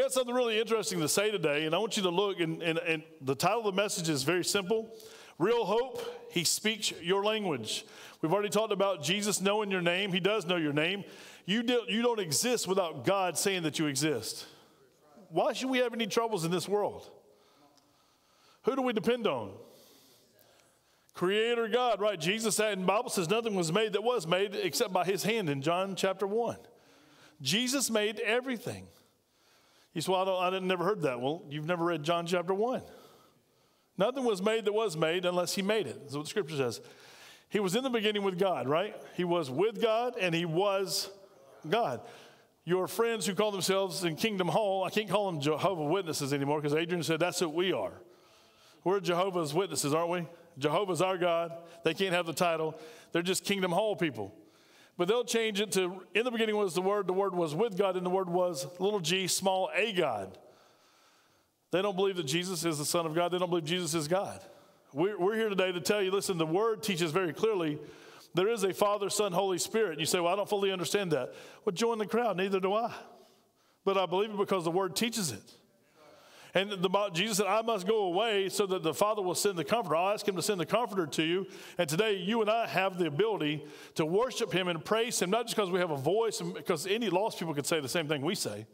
[0.00, 2.62] We got something really interesting to say today, and I want you to look, and,
[2.62, 4.96] and, and the title of the message is very simple
[5.38, 7.84] Real Hope, He Speaks Your Language.
[8.22, 11.04] We've already talked about Jesus knowing your name, He does know your name.
[11.44, 14.46] You, do, you don't exist without God saying that you exist.
[15.28, 17.06] Why should we have any troubles in this world?
[18.62, 19.50] Who do we depend on?
[21.12, 22.18] Creator God, right?
[22.18, 25.50] Jesus said, the Bible says nothing was made that was made except by his hand
[25.50, 26.56] in John chapter 1.
[27.42, 28.86] Jesus made everything.
[29.92, 31.20] He said, Well, I, I never heard that.
[31.20, 32.82] Well, you've never read John chapter 1.
[33.98, 36.00] Nothing was made that was made unless he made it.
[36.00, 36.80] That's what the scripture says.
[37.50, 38.94] He was in the beginning with God, right?
[39.14, 41.10] He was with God and he was
[41.68, 42.00] God.
[42.64, 46.60] Your friends who call themselves in Kingdom Hall, I can't call them Jehovah Witnesses anymore
[46.60, 47.92] because Adrian said that's what we are.
[48.84, 50.26] We're Jehovah's Witnesses, aren't we?
[50.58, 51.52] Jehovah's our God.
[51.84, 52.78] They can't have the title.
[53.12, 54.34] They're just Kingdom Hall people.
[55.00, 57.74] But they'll change it to in the beginning was the Word, the Word was with
[57.74, 60.36] God, and the Word was little g, small a God.
[61.70, 63.32] They don't believe that Jesus is the Son of God.
[63.32, 64.42] They don't believe Jesus is God.
[64.92, 67.78] We're, we're here today to tell you listen, the Word teaches very clearly
[68.34, 69.98] there is a Father, Son, Holy Spirit.
[69.98, 71.32] You say, well, I don't fully understand that.
[71.64, 72.36] Well, join the crowd.
[72.36, 72.92] Neither do I.
[73.86, 75.54] But I believe it because the Word teaches it.
[76.54, 79.64] And the, Jesus said, I must go away so that the Father will send the
[79.64, 79.96] Comforter.
[79.96, 81.46] I'll ask Him to send the Comforter to you.
[81.78, 85.46] And today, you and I have the ability to worship Him and praise Him, not
[85.46, 88.22] just because we have a voice, because any lost people could say the same thing
[88.22, 88.66] we say.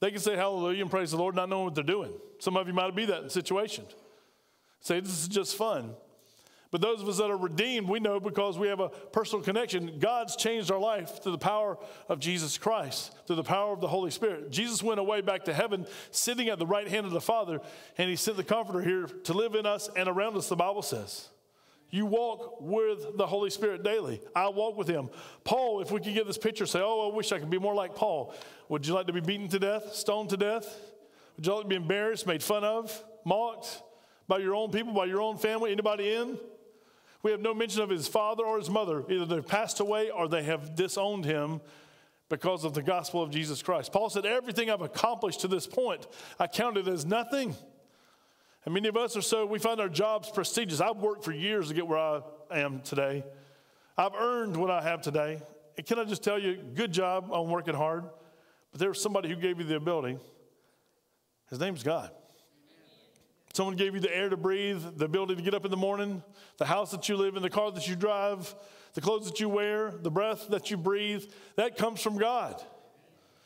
[0.00, 2.12] They can say hallelujah and praise the Lord, not knowing what they're doing.
[2.38, 3.86] Some of you might be that situation.
[4.80, 5.94] Say, this is just fun.
[6.74, 10.00] But those of us that are redeemed, we know because we have a personal connection.
[10.00, 13.86] God's changed our life through the power of Jesus Christ, through the power of the
[13.86, 14.50] Holy Spirit.
[14.50, 17.60] Jesus went away back to heaven, sitting at the right hand of the Father,
[17.96, 20.82] and He sent the Comforter here to live in us and around us, the Bible
[20.82, 21.28] says.
[21.90, 24.20] You walk with the Holy Spirit daily.
[24.34, 25.10] I walk with Him.
[25.44, 27.76] Paul, if we could get this picture, say, Oh, I wish I could be more
[27.76, 28.34] like Paul.
[28.68, 30.76] Would you like to be beaten to death, stoned to death?
[31.36, 33.80] Would you like to be embarrassed, made fun of, mocked
[34.26, 36.36] by your own people, by your own family, anybody in?
[37.24, 39.02] We have no mention of his father or his mother.
[39.08, 41.62] Either they've passed away or they have disowned him
[42.28, 43.92] because of the gospel of Jesus Christ.
[43.92, 46.06] Paul said, Everything I've accomplished to this point,
[46.38, 47.56] I count it as nothing.
[48.66, 50.82] And many of us are so, we find our jobs prestigious.
[50.82, 52.20] I've worked for years to get where I
[52.52, 53.24] am today.
[53.96, 55.40] I've earned what I have today.
[55.78, 58.04] And can I just tell you, good job on working hard,
[58.70, 60.18] but there's somebody who gave you the ability.
[61.48, 62.10] His name's God.
[63.54, 66.24] Someone gave you the air to breathe, the ability to get up in the morning,
[66.58, 68.52] the house that you live in, the car that you drive,
[68.94, 71.24] the clothes that you wear, the breath that you breathe.
[71.54, 72.60] That comes from God.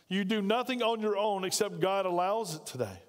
[0.09, 3.03] You do nothing on your own except God allows it today.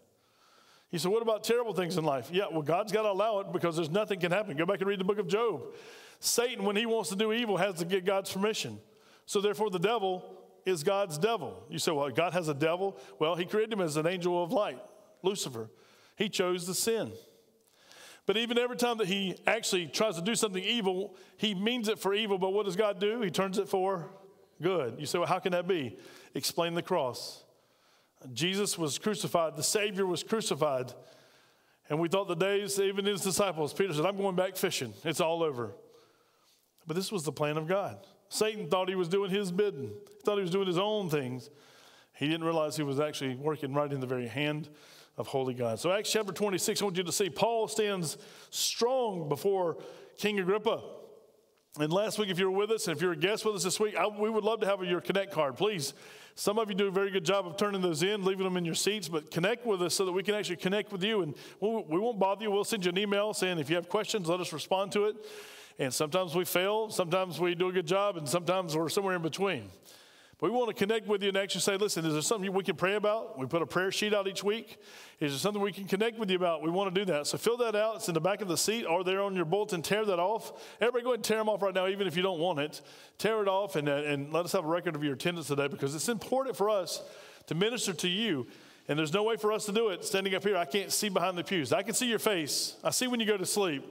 [0.92, 2.30] He said, What about terrible things in life?
[2.34, 4.58] Yeah, well, God's got to allow it because there's nothing can happen.
[4.58, 5.74] Go back and read the book of Job.
[6.20, 8.78] Satan, when he wants to do evil, has to get God's permission.
[9.26, 10.26] So therefore, the devil
[10.66, 11.64] is God's devil.
[11.70, 12.98] You say, Well, God has a devil?
[13.20, 14.80] Well, he created him as an angel of light,
[15.24, 15.70] Lucifer.
[16.20, 17.14] He chose to sin.
[18.26, 21.98] But even every time that he actually tries to do something evil, he means it
[21.98, 23.22] for evil, but what does God do?
[23.22, 24.12] He turns it for
[24.62, 24.96] good.
[25.00, 25.98] You say, well, how can that be?
[26.36, 27.44] Explain the cross.
[28.34, 30.94] Jesus was crucified, the Savior was crucified.
[31.90, 34.94] And we thought the days, even his disciples, Peter said, I'm going back fishing.
[35.06, 35.72] It's all over.
[36.86, 38.06] But this was the plan of God.
[38.28, 41.50] Satan thought he was doing his bidding, he thought he was doing his own things.
[42.14, 44.70] He didn't realize he was actually working right in the very hand
[45.20, 45.80] of holy God.
[45.80, 48.18] So, Acts chapter 26, I want you to see Paul stands
[48.50, 49.78] strong before
[50.18, 50.82] King Agrippa.
[51.78, 53.64] And last week, if you were with us, and if you're a guest with us
[53.64, 55.58] this week, I, we would love to have your Connect card.
[55.58, 55.94] Please,
[56.36, 58.64] some of you do a very good job of turning those in, leaving them in
[58.64, 61.22] your seats, but connect with us so that we can actually connect with you.
[61.22, 62.50] And we'll, we won't bother you.
[62.50, 65.18] We'll send you an email saying if you have questions, let us respond to it.
[65.80, 69.22] And sometimes we fail, sometimes we do a good job, and sometimes we're somewhere in
[69.22, 69.70] between.
[70.42, 72.78] We want to connect with you and actually say, listen, is there something we can
[72.78, 73.38] pray about?
[73.38, 74.78] We put a prayer sheet out each week.
[75.20, 76.62] Is there something we can connect with you about?
[76.62, 77.28] We want to do that.
[77.28, 77.98] So fill that out.
[77.98, 79.82] It's in the back of the seat or there on your bulletin.
[79.82, 80.54] Tear that off.
[80.80, 82.80] Everybody go ahead and tear them off right now, even if you don't want it.
[83.18, 85.94] Tear it off and, and let us have a record of your attendance today because
[85.94, 87.02] it's important for us
[87.48, 88.48] to minister to you.
[88.88, 90.56] And there's no way for us to do it standing up here.
[90.56, 91.74] I can't see behind the pews.
[91.74, 92.78] I can see your face.
[92.82, 93.84] I see when you go to sleep.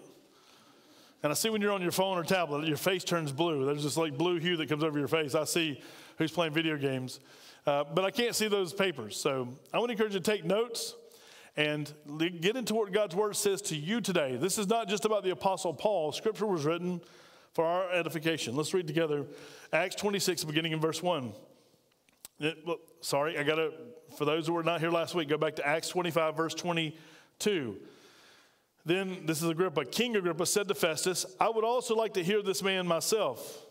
[1.23, 3.67] And I see when you're on your phone or tablet, your face turns blue.
[3.67, 5.35] There's this like blue hue that comes over your face.
[5.35, 5.81] I see
[6.19, 7.21] who's playing video games.
[7.67, 9.17] Uh, but I can't see those papers.
[9.17, 10.95] So I want to encourage you to take notes
[11.57, 11.93] and
[12.41, 14.37] get into what God's word says to you today.
[14.37, 16.13] This is not just about the Apostle Paul.
[16.13, 17.01] Scripture was written
[17.53, 18.55] for our edification.
[18.55, 19.27] Let's read together
[19.73, 21.33] Acts 26, beginning in verse 1.
[22.41, 23.73] It, well, sorry, I got to,
[24.17, 27.77] for those who were not here last week, go back to Acts 25, verse 22.
[28.87, 29.85] Then, this is Agrippa.
[29.85, 33.67] King Agrippa said to Festus, I would also like to hear this man myself.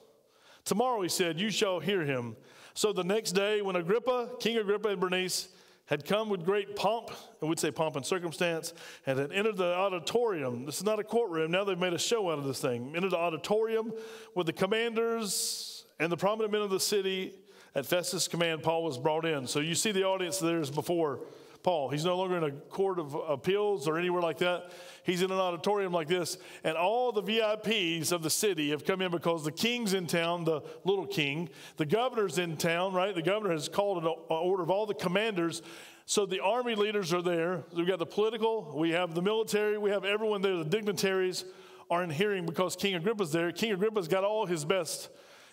[0.67, 2.35] Tomorrow, he said, you shall hear him.
[2.73, 5.47] So the next day, when Agrippa, King Agrippa and Bernice
[5.85, 7.09] had come with great pomp,
[7.41, 8.73] I would say pomp and circumstance,
[9.05, 10.65] and had entered the auditorium.
[10.65, 11.51] This is not a courtroom.
[11.51, 12.91] Now they've made a show out of this thing.
[12.97, 13.93] Entered the auditorium
[14.35, 17.33] with the commanders and the prominent men of the city.
[17.73, 19.47] At Festus' command, Paul was brought in.
[19.47, 21.21] So you see the audience there is before
[21.63, 21.89] Paul.
[21.89, 24.71] He's no longer in a court of appeals or anywhere like that.
[25.07, 29.01] He's in an auditorium like this, and all the VIPs of the city have come
[29.01, 31.47] in because the king's in town, the little king.
[31.77, 33.15] The governor's in town, right?
[33.15, 35.61] The governor has called an order of all the commanders.
[36.07, 37.63] So the army leaders are there.
[37.73, 40.57] We've got the political, we have the military, we have everyone there.
[40.57, 41.45] The dignitaries
[41.89, 43.53] are in hearing because King Agrippa's there.
[43.53, 45.07] King Agrippa's got all his best,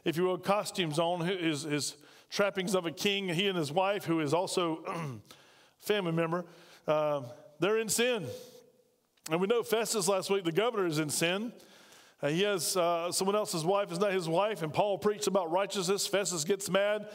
[0.04, 1.96] if you will, costumes on, his, his
[2.28, 3.28] trappings of a king.
[3.28, 5.20] He and his wife, who is also
[5.78, 6.44] family member,
[6.88, 7.22] uh,
[7.60, 8.26] they're in sin.
[9.30, 11.52] And we know Festus last week, the governor is in sin.
[12.22, 15.50] Uh, he has uh, someone else's wife, is not his wife, and Paul preached about
[15.50, 16.06] righteousness.
[16.06, 17.08] Festus gets mad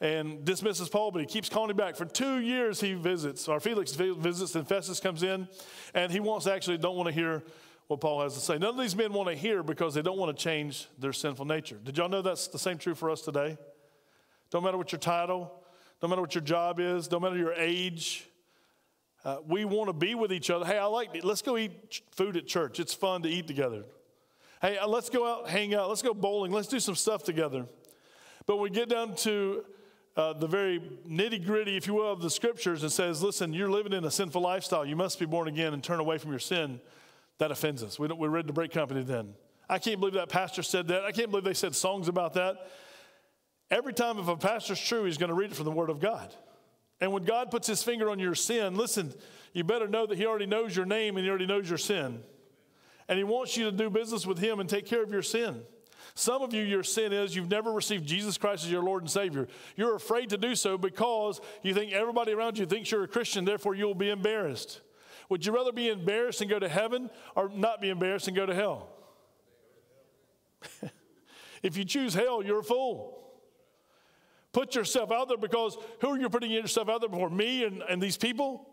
[0.00, 1.94] and dismisses Paul, but he keeps calling him back.
[1.94, 5.48] For two years, he visits, or Felix visits, and Festus comes in,
[5.94, 7.44] and he wants actually don't want to hear
[7.86, 8.58] what Paul has to say.
[8.58, 11.44] None of these men want to hear because they don't want to change their sinful
[11.44, 11.78] nature.
[11.84, 13.56] Did y'all know that's the same true for us today?
[14.50, 15.52] Don't matter what your title,
[16.00, 18.26] don't matter what your job is, don't matter your age,
[19.24, 20.64] uh, we want to be with each other.
[20.64, 21.24] Hey, I like it.
[21.24, 22.80] Let's go eat food at church.
[22.80, 23.84] It's fun to eat together.
[24.60, 25.88] Hey, uh, let's go out, hang out.
[25.88, 26.52] Let's go bowling.
[26.52, 27.66] Let's do some stuff together.
[28.46, 29.64] But we get down to
[30.16, 33.70] uh, the very nitty gritty, if you will, of the scriptures and says, listen, you're
[33.70, 34.84] living in a sinful lifestyle.
[34.84, 36.80] You must be born again and turn away from your sin.
[37.38, 37.98] That offends us.
[37.98, 39.34] We, we're ready to break company then.
[39.68, 41.04] I can't believe that pastor said that.
[41.04, 42.68] I can't believe they said songs about that.
[43.70, 45.98] Every time if a pastor's true, he's going to read it from the Word of
[45.98, 46.34] God.
[47.02, 49.12] And when God puts his finger on your sin, listen,
[49.52, 52.22] you better know that he already knows your name and he already knows your sin.
[53.08, 55.62] And he wants you to do business with him and take care of your sin.
[56.14, 59.10] Some of you, your sin is you've never received Jesus Christ as your Lord and
[59.10, 59.48] Savior.
[59.74, 63.44] You're afraid to do so because you think everybody around you thinks you're a Christian,
[63.44, 64.80] therefore you'll be embarrassed.
[65.28, 68.46] Would you rather be embarrassed and go to heaven or not be embarrassed and go
[68.46, 68.90] to hell?
[71.64, 73.21] if you choose hell, you're a fool.
[74.52, 77.30] Put yourself out there because who are you putting yourself out there before?
[77.30, 78.68] Me and, and these people?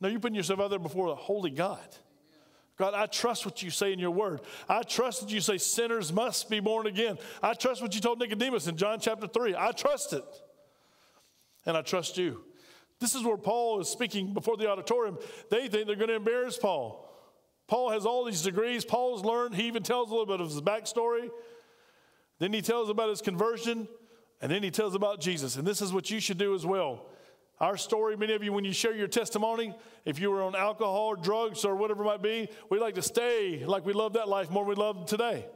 [0.00, 1.86] No, you're putting yourself out there before the holy God.
[2.76, 4.40] God, I trust what you say in your word.
[4.68, 7.18] I trust that you say sinners must be born again.
[7.40, 9.54] I trust what you told Nicodemus in John chapter 3.
[9.56, 10.24] I trust it.
[11.66, 12.42] And I trust you.
[12.98, 15.18] This is where Paul is speaking before the auditorium.
[15.50, 17.00] They think they're going to embarrass Paul.
[17.68, 18.84] Paul has all these degrees.
[18.84, 19.54] Paul's learned.
[19.54, 21.30] He even tells a little bit of his backstory.
[22.40, 23.88] Then he tells about his conversion.
[24.40, 25.56] And then he tells about Jesus.
[25.56, 27.06] And this is what you should do as well.
[27.60, 31.06] Our story, many of you, when you share your testimony, if you were on alcohol
[31.06, 34.28] or drugs or whatever it might be, we like to stay like we love that
[34.28, 35.46] life more than we love today.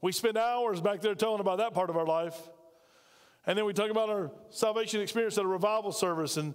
[0.00, 2.36] We spend hours back there telling about that part of our life.
[3.46, 6.36] And then we talk about our salvation experience at a revival service.
[6.36, 6.54] And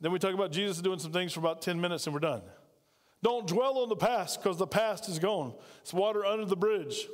[0.00, 2.42] then we talk about Jesus doing some things for about 10 minutes and we're done.
[3.22, 5.54] Don't dwell on the past because the past is gone.
[5.82, 7.06] It's water under the bridge.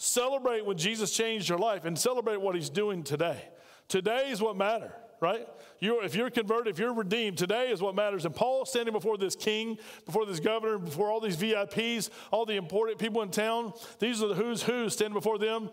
[0.00, 3.42] Celebrate when Jesus changed your life and celebrate what he's doing today.
[3.88, 5.44] Today is what matters, right?
[5.80, 8.24] You're, if you're converted, if you're redeemed, today is what matters.
[8.24, 12.54] And Paul standing before this king, before this governor, before all these VIPs, all the
[12.54, 15.68] important people in town, these are the who's who standing before them.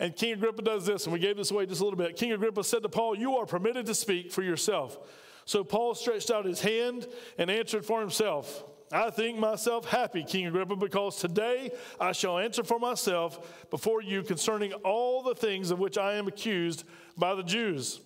[0.00, 2.16] And King Agrippa does this, and we gave this away just a little bit.
[2.16, 4.98] King Agrippa said to Paul, You are permitted to speak for yourself.
[5.44, 7.06] So Paul stretched out his hand
[7.38, 8.64] and answered for himself.
[8.92, 14.22] I think myself happy, King Agrippa, because today I shall answer for myself before you
[14.22, 16.84] concerning all the things of which I am accused
[17.16, 18.00] by the Jews,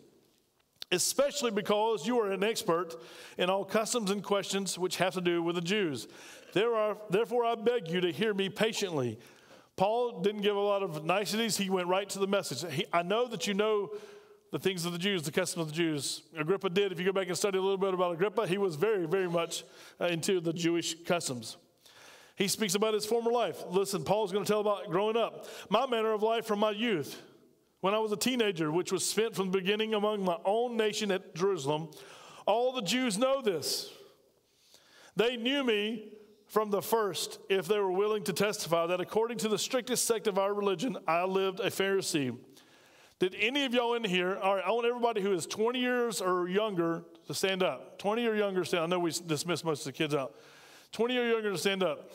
[0.90, 2.94] especially because you are an expert
[3.36, 6.08] in all customs and questions which have to do with the Jews.
[6.54, 9.18] There are, therefore, I beg you to hear me patiently.
[9.76, 12.70] Paul didn't give a lot of niceties, he went right to the message.
[12.72, 13.90] He, I know that you know
[14.50, 16.22] the things of the Jews, the customs of the Jews.
[16.36, 16.92] Agrippa did.
[16.92, 19.28] If you go back and study a little bit about Agrippa, he was very, very
[19.28, 19.64] much
[20.00, 21.56] uh, into the Jewish customs.
[22.34, 23.62] He speaks about his former life.
[23.68, 25.46] Listen, Paul's going to tell about growing up.
[25.68, 27.20] My manner of life from my youth,
[27.80, 31.10] when I was a teenager, which was spent from the beginning among my own nation
[31.10, 31.90] at Jerusalem,
[32.46, 33.90] all the Jews know this.
[35.16, 36.12] They knew me
[36.46, 40.26] from the first if they were willing to testify that according to the strictest sect
[40.26, 42.36] of our religion, I lived a Pharisee.
[43.20, 44.38] Did any of y'all in here?
[44.42, 47.98] All right, I want everybody who is 20 years or younger to stand up.
[47.98, 48.82] 20 or younger, stand.
[48.82, 50.34] I know we dismissed most of the kids out.
[50.92, 52.10] 20 or younger to stand up.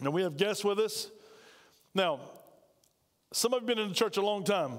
[0.00, 1.12] Now we have guests with us.
[1.94, 2.20] Now,
[3.32, 4.72] some have been in the church a long time,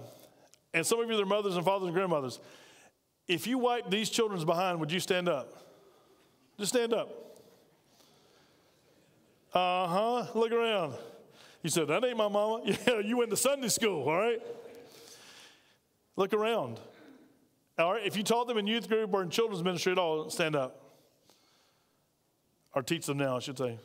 [0.73, 2.39] and some of you are mothers and fathers and grandmothers.
[3.25, 5.53] If you wipe these children's behind, would you stand up?
[6.59, 7.09] Just stand up.
[9.53, 10.27] Uh huh.
[10.35, 10.95] Look around.
[11.63, 12.61] You said, That ain't my mama.
[12.87, 14.41] Yeah, you went to Sunday school, all right?
[16.19, 16.81] Look around.
[17.77, 20.29] All right, if you taught them in youth group or in children's ministry at all,
[20.29, 20.83] stand up.
[22.75, 23.79] Or teach them now, I should say.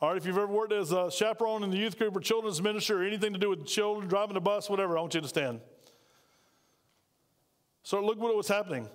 [0.00, 2.60] All right, if you've ever worked as a chaperone in the youth group or children's
[2.60, 5.28] ministry or anything to do with children, driving a bus, whatever, I want you to
[5.28, 5.60] stand.
[7.84, 8.88] So look what was happening.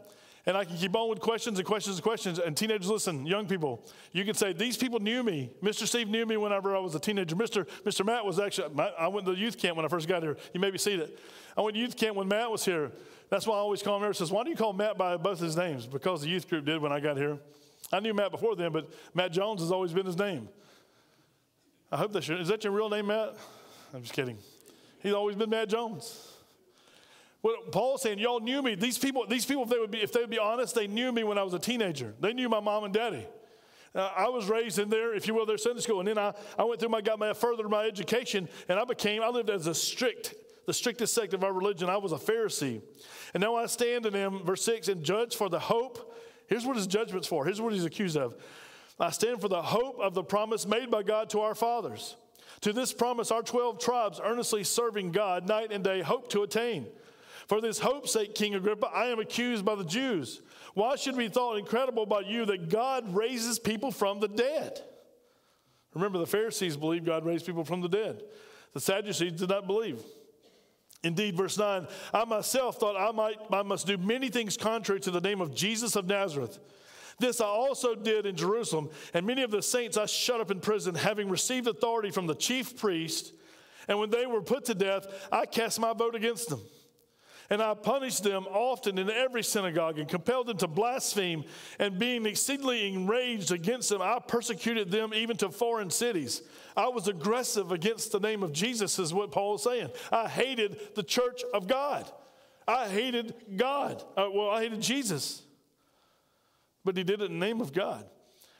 [0.46, 2.38] And I can keep on with questions and questions and questions.
[2.38, 5.52] And teenagers, listen, young people, you can say, These people knew me.
[5.64, 5.88] Mr.
[5.88, 7.36] Steve knew me whenever I was a teenager.
[7.36, 7.66] Mr.
[7.86, 8.06] Mr.
[8.06, 10.36] Matt was actually, I went to the youth camp when I first got here.
[10.54, 11.18] You maybe seen it.
[11.56, 12.92] I went to youth camp when Matt was here.
[13.30, 15.56] That's why I always call him Says, Why do you call Matt by both his
[15.56, 15.88] names?
[15.88, 17.38] Because the youth group did when I got here.
[17.92, 20.50] I knew Matt before then, but Matt Jones has always been his name.
[21.92, 23.36] I hope that's your, is that your real name, Matt?
[23.94, 24.38] I'm just kidding.
[25.00, 26.33] He's always been Matt Jones.
[27.44, 28.76] What Paul's saying, y'all knew me.
[28.76, 31.12] These people, these people, if they would be, if they would be honest, they knew
[31.12, 32.16] me when I was a teenager.
[32.22, 33.28] They knew my mom and daddy.
[33.94, 36.34] Uh, I was raised in there, if you will, their Sunday school, and then I,
[36.58, 39.68] I went through my got my further my education, and I became I lived as
[39.68, 40.36] a strict,
[40.68, 41.90] the strictest sect of our religion.
[41.90, 42.82] I was a Pharisee,
[43.34, 46.16] and now I stand in him, verse six, and judge for the hope.
[46.48, 47.44] Here's what his judgment's for.
[47.44, 48.38] Here's what he's accused of.
[48.98, 52.16] I stand for the hope of the promise made by God to our fathers.
[52.62, 56.88] To this promise, our 12 tribes, earnestly serving God night and day, hope to attain.
[57.48, 60.42] For this hope's sake, King Agrippa, I am accused by the Jews.
[60.74, 64.82] Why should it be thought incredible by you that God raises people from the dead?
[65.94, 68.24] Remember, the Pharisees believed God raised people from the dead.
[68.74, 70.02] The Sadducees did not believe.
[71.04, 75.12] Indeed, verse 9, I myself thought I might I must do many things contrary to
[75.12, 76.60] the name of Jesus of Nazareth.
[77.20, 80.60] This I also did in Jerusalem, and many of the saints I shut up in
[80.62, 83.34] prison, having received authority from the chief priest.
[83.88, 86.62] And when they were put to death, I cast my vote against them.
[87.50, 91.44] And I punished them often in every synagogue and compelled them to blaspheme.
[91.78, 96.42] And being exceedingly enraged against them, I persecuted them even to foreign cities.
[96.76, 99.90] I was aggressive against the name of Jesus, is what Paul is saying.
[100.12, 102.10] I hated the church of God.
[102.68, 104.04] I hated God.
[104.16, 105.42] Uh, well, I hated Jesus.
[106.86, 108.06] But he did it in the name of God.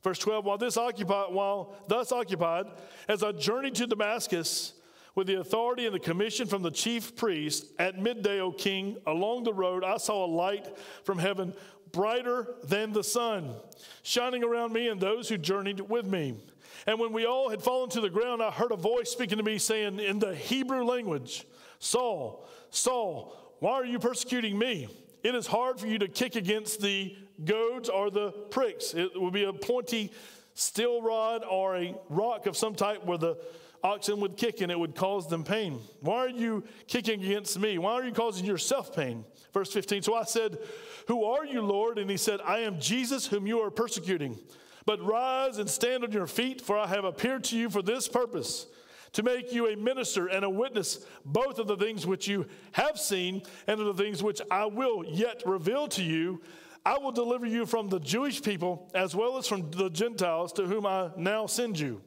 [0.04, 2.66] Verse 12, while this occupied, while thus occupied,
[3.08, 4.74] as I journeyed to Damascus,
[5.15, 9.43] with the authority and the commission from the chief priest, at midday, O king, along
[9.43, 10.67] the road, I saw a light
[11.03, 11.53] from heaven,
[11.91, 13.51] brighter than the sun,
[14.01, 16.36] shining around me and those who journeyed with me.
[16.88, 19.43] And when we all had fallen to the ground, I heard a voice speaking to
[19.43, 21.46] me, saying in the Hebrew language,
[21.79, 24.88] Saul, Saul, why are you persecuting me?
[25.24, 27.15] It is hard for you to kick against the
[27.46, 28.93] goads or the pricks.
[28.93, 30.12] It would be a pointy
[30.53, 33.38] steel rod or a rock of some type where the
[33.84, 35.80] oxen would kick and it would cause them pain.
[36.00, 37.78] Why are you kicking against me?
[37.78, 39.25] Why are you causing yourself pain?
[39.54, 40.02] Verse 15.
[40.04, 40.58] So I said,
[41.08, 42.00] Who are you, Lord?
[42.00, 44.40] And he said, I am Jesus whom you are persecuting.
[44.86, 48.08] But rise and stand on your feet, for I have appeared to you for this
[48.08, 48.68] purpose
[49.13, 53.00] to make you a minister and a witness both of the things which you have
[53.00, 56.42] seen and of the things which I will yet reveal to you.
[56.86, 60.66] I will deliver you from the Jewish people as well as from the Gentiles to
[60.66, 62.02] whom I now send you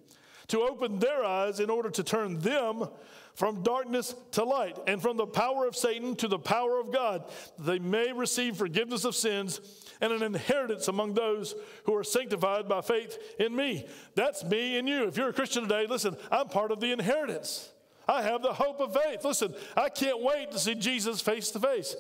[0.49, 2.89] to open their eyes in order to turn them
[3.35, 7.25] from darkness to light and from the power of Satan to the power of God,
[7.59, 9.61] they may receive forgiveness of sins
[10.01, 13.87] and an inheritance among those who are sanctified by faith in me.
[14.15, 15.07] That's me and you.
[15.07, 17.71] If you're a Christian today, listen, I'm part of the inheritance.
[18.09, 19.25] I have the hope of faith.
[19.25, 21.95] Listen, I can't wait to see Jesus face to face.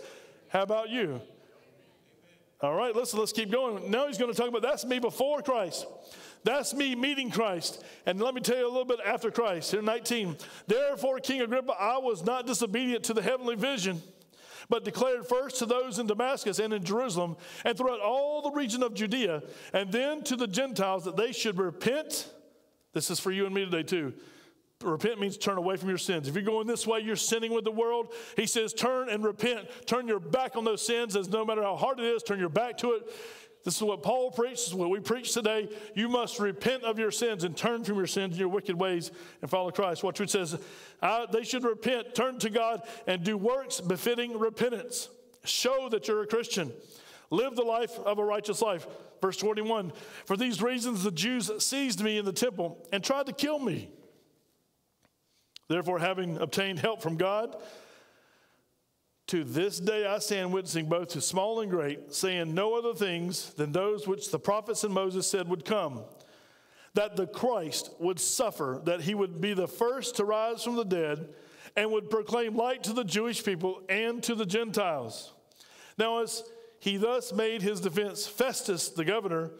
[0.49, 1.21] How about you?
[2.63, 3.91] All right, listen, let's keep going.
[3.91, 5.87] Now he's going to talk about that's me before Christ.
[6.47, 7.83] That's me meeting Christ.
[8.07, 9.73] And let me tell you a little bit after Christ.
[9.73, 10.37] Here, 19,
[10.69, 14.01] therefore, King Agrippa, I was not disobedient to the heavenly vision,
[14.69, 18.85] but declared first to those in Damascus and in Jerusalem and throughout all the region
[18.85, 22.31] of Judea, and then to the Gentiles that they should repent.
[22.93, 24.15] This is for you and me today, too.
[24.83, 26.29] Repent means turn away from your sins.
[26.29, 28.13] If you're going this way, you're sinning with the world.
[28.37, 29.67] He says, turn and repent.
[29.87, 32.51] Turn your back on those sins, as no matter how hard it is, turn your
[32.51, 33.11] back to it.
[33.67, 34.59] This is what Paul preached.
[34.59, 35.69] This is what we preach today.
[35.97, 39.11] You must repent of your sins and turn from your sins and your wicked ways
[39.43, 40.05] and follow Christ.
[40.05, 40.57] Watch what it says.
[41.33, 45.09] they should repent, turn to God, and do works befitting repentance.
[45.45, 46.73] Show that you're a Christian.
[47.31, 48.87] Live the life of a righteous life.
[49.21, 49.93] Verse 21
[50.27, 53.89] For these reasons, the Jews seized me in the temple and tried to kill me.
[55.67, 57.57] Therefore, having obtained help from God,
[59.29, 63.53] to this day I stand witnessing both to small and great, saying no other things
[63.55, 66.05] than those which the prophets and Moses said would come
[66.95, 70.85] that the Christ would suffer, that he would be the first to rise from the
[70.85, 71.29] dead,
[71.77, 75.35] and would proclaim light to the Jewish people and to the Gentiles.
[75.99, 76.43] Now, as
[76.81, 79.51] he thus made his defense, Festus, the governor,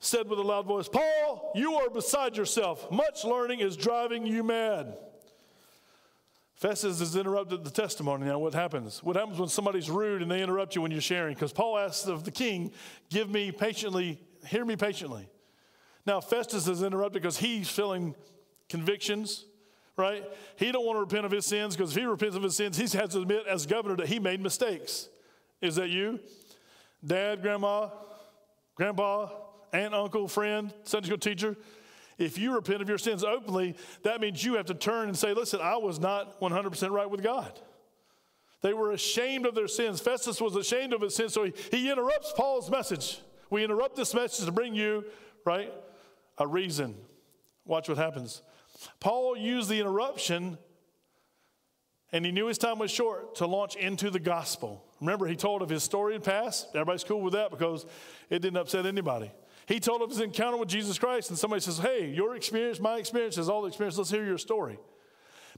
[0.00, 2.90] said with a loud voice, Paul, you are beside yourself.
[2.90, 4.96] Much learning is driving you mad.
[6.62, 8.24] Festus has interrupted the testimony.
[8.24, 9.02] Now, what happens?
[9.02, 11.34] What happens when somebody's rude and they interrupt you when you're sharing?
[11.34, 12.70] Because Paul asks of the king,
[13.10, 15.28] Give me patiently, hear me patiently.
[16.06, 18.14] Now, Festus is interrupted because he's feeling
[18.68, 19.44] convictions,
[19.96, 20.22] right?
[20.54, 22.76] He don't want to repent of his sins because if he repents of his sins,
[22.76, 25.08] he has to admit as governor that he made mistakes.
[25.60, 26.20] Is that you?
[27.04, 27.88] Dad, grandma,
[28.76, 29.30] grandpa,
[29.72, 31.56] aunt, uncle, friend, Sunday school teacher?
[32.22, 33.74] If you repent of your sins openly,
[34.04, 37.22] that means you have to turn and say, listen, I was not 100% right with
[37.22, 37.58] God.
[38.60, 40.00] They were ashamed of their sins.
[40.00, 43.20] Festus was ashamed of his sins, so he, he interrupts Paul's message.
[43.50, 45.04] We interrupt this message to bring you,
[45.44, 45.72] right,
[46.38, 46.94] a reason.
[47.64, 48.42] Watch what happens.
[49.00, 50.58] Paul used the interruption,
[52.12, 54.84] and he knew his time was short to launch into the gospel.
[55.00, 56.68] Remember, he told of his story in past.
[56.68, 57.84] Everybody's cool with that because
[58.30, 59.32] it didn't upset anybody.
[59.66, 62.96] He told of his encounter with Jesus Christ, and somebody says, Hey, your experience, my
[62.96, 63.96] experience is all the experience.
[63.96, 64.78] Let's hear your story.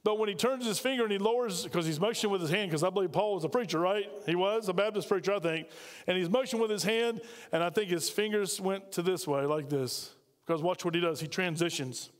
[0.04, 2.70] But when he turns his finger and he lowers, because he's motioning with his hand,
[2.70, 4.04] because I believe Paul was a preacher, right?
[4.26, 5.68] He was a Baptist preacher, I think.
[6.06, 9.46] And he's motioning with his hand, and I think his fingers went to this way,
[9.46, 10.12] like this.
[10.46, 11.20] Because watch what he does.
[11.20, 12.10] He transitions.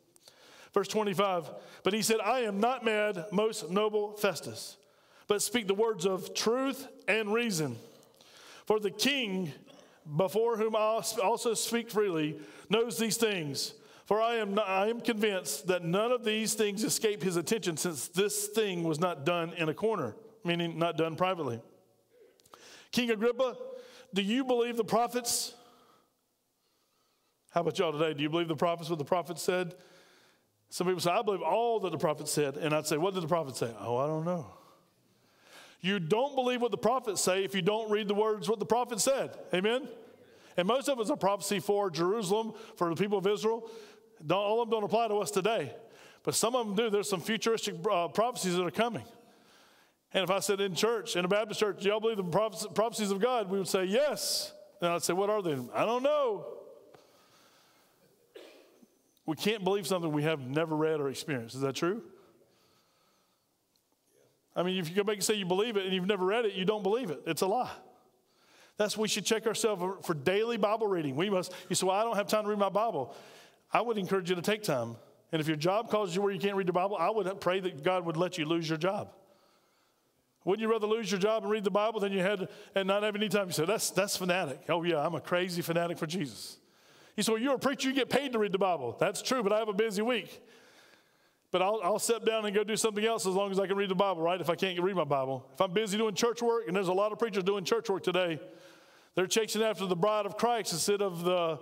[0.73, 1.51] Verse 25,
[1.85, 4.77] but he said, I am not mad, most noble Festus,
[5.29, 7.77] but speak the words of truth and reason.
[8.67, 9.53] For the king
[10.17, 13.75] before whom I also speak freely, knows these things.
[14.05, 17.77] For I am, not, I am convinced that none of these things escape his attention,
[17.77, 21.61] since this thing was not done in a corner, meaning not done privately.
[22.93, 23.57] King Agrippa,
[24.13, 25.55] do you believe the prophets?
[27.51, 28.13] How about y'all today?
[28.13, 29.75] Do you believe the prophets, what the prophets said?
[30.69, 32.57] Some people say, I believe all that the prophets said.
[32.57, 33.73] And I'd say, What did the prophet say?
[33.79, 34.47] Oh, I don't know.
[35.85, 38.65] You don't believe what the prophets say if you don't read the words what the
[38.65, 39.37] prophet said.
[39.53, 39.87] Amen?
[40.57, 43.69] And most of it's a prophecy for Jerusalem, for the people of Israel.
[44.27, 45.75] Don't, all of them don't apply to us today.
[46.23, 46.89] But some of them do.
[46.89, 49.05] There's some futuristic uh, prophecies that are coming.
[50.15, 53.11] And if I said in church, in a Baptist church, do y'all believe the prophecies
[53.11, 53.51] of God?
[53.51, 54.55] We would say yes.
[54.81, 55.59] And I'd say, what are they?
[55.75, 56.47] I don't know.
[59.27, 61.57] We can't believe something we have never read or experienced.
[61.57, 62.05] Is that true?
[64.57, 66.45] I mean, if you go back and say you believe it and you've never read
[66.45, 67.23] it, you don't believe it.
[67.27, 67.71] It's a lie.
[68.77, 71.17] That's we should check ourselves for daily Bible reading.
[71.17, 73.15] We must, you say, well, I don't have time to read my Bible.
[73.73, 74.97] I would encourage you to take time.
[75.33, 77.61] And if your job causes you where you can't read the Bible, I would pray
[77.61, 79.11] that God would let you lose your job.
[80.45, 83.03] Wouldn't you rather lose your job and read the Bible than you had and not
[83.03, 83.47] have any time?
[83.47, 84.61] You say, that's, that's fanatic.
[84.69, 86.59] Oh, yeah, I'm a crazy fanatic for Jesus.
[87.17, 88.97] You say, well, you're a preacher, you get paid to read the Bible.
[89.01, 90.43] That's true, but I have a busy week.
[91.55, 93.77] But I'll, I'll step down and go do something else as long as I can
[93.77, 94.41] read the Bible, right?
[94.41, 95.49] If I can't read my Bible.
[95.55, 98.03] If I'm busy doing church work, and there's a lot of preachers doing church work
[98.03, 98.41] today,
[99.15, 101.61] they're chasing after the bride of Christ instead of the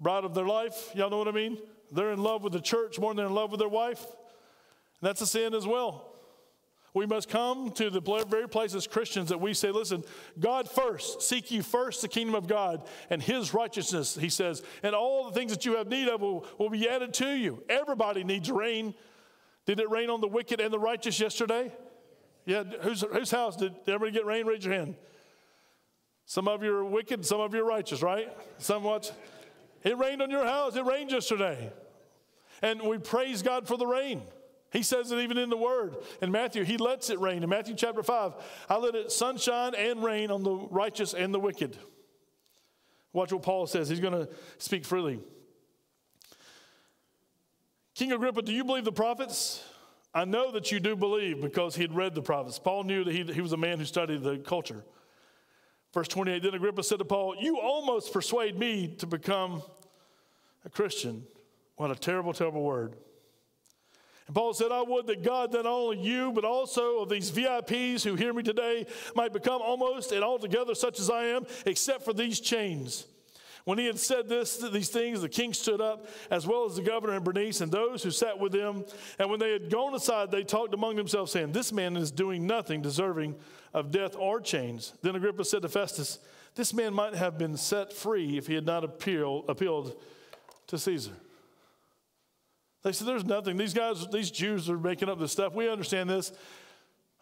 [0.00, 0.90] bride of their life.
[0.94, 1.58] Y'all know what I mean?
[1.92, 4.02] They're in love with the church more than they're in love with their wife.
[4.02, 6.14] And that's a sin as well.
[6.94, 10.04] We must come to the very place as Christians that we say, listen,
[10.40, 14.94] God first, seek you first the kingdom of God and his righteousness, he says, and
[14.94, 17.62] all the things that you have need of will, will be added to you.
[17.68, 18.94] Everybody needs rain.
[19.66, 21.72] Did it rain on the wicked and the righteous yesterday?
[22.46, 24.46] Yeah, whose, whose house did, did everybody get rain?
[24.46, 24.96] Raise your hand.
[26.26, 28.28] Some of you are wicked, some of you are righteous, right?
[28.58, 29.14] Some Somewhat.
[29.82, 30.76] It rained on your house.
[30.76, 31.70] It rained yesterday.
[32.62, 34.22] And we praise God for the rain.
[34.72, 35.96] He says it even in the word.
[36.22, 37.42] In Matthew, he lets it rain.
[37.42, 38.32] In Matthew chapter 5,
[38.68, 41.76] I let it sunshine and rain on the righteous and the wicked.
[43.12, 43.88] Watch what Paul says.
[43.88, 45.20] He's going to speak freely.
[47.94, 49.62] King Agrippa, do you believe the prophets?
[50.12, 52.58] I know that you do believe because he had read the prophets.
[52.58, 54.84] Paul knew that he, he was a man who studied the culture.
[55.92, 59.62] Verse 28 Then Agrippa said to Paul, You almost persuade me to become
[60.64, 61.24] a Christian.
[61.76, 62.96] What a terrible, terrible word.
[64.26, 68.02] And Paul said, I would that God, not only you, but also of these VIPs
[68.02, 72.12] who hear me today, might become almost and altogether such as I am, except for
[72.12, 73.06] these chains.
[73.64, 76.82] When he had said this, these things, the king stood up, as well as the
[76.82, 78.84] governor and Bernice and those who sat with him.
[79.18, 82.46] And when they had gone aside, they talked among themselves, saying, This man is doing
[82.46, 83.36] nothing deserving
[83.72, 84.92] of death or chains.
[85.00, 86.18] Then Agrippa said to Festus,
[86.54, 89.98] This man might have been set free if he had not appeal, appealed
[90.66, 91.12] to Caesar.
[92.82, 93.56] They said, There's nothing.
[93.56, 95.54] These guys, these Jews are making up this stuff.
[95.54, 96.32] We understand this.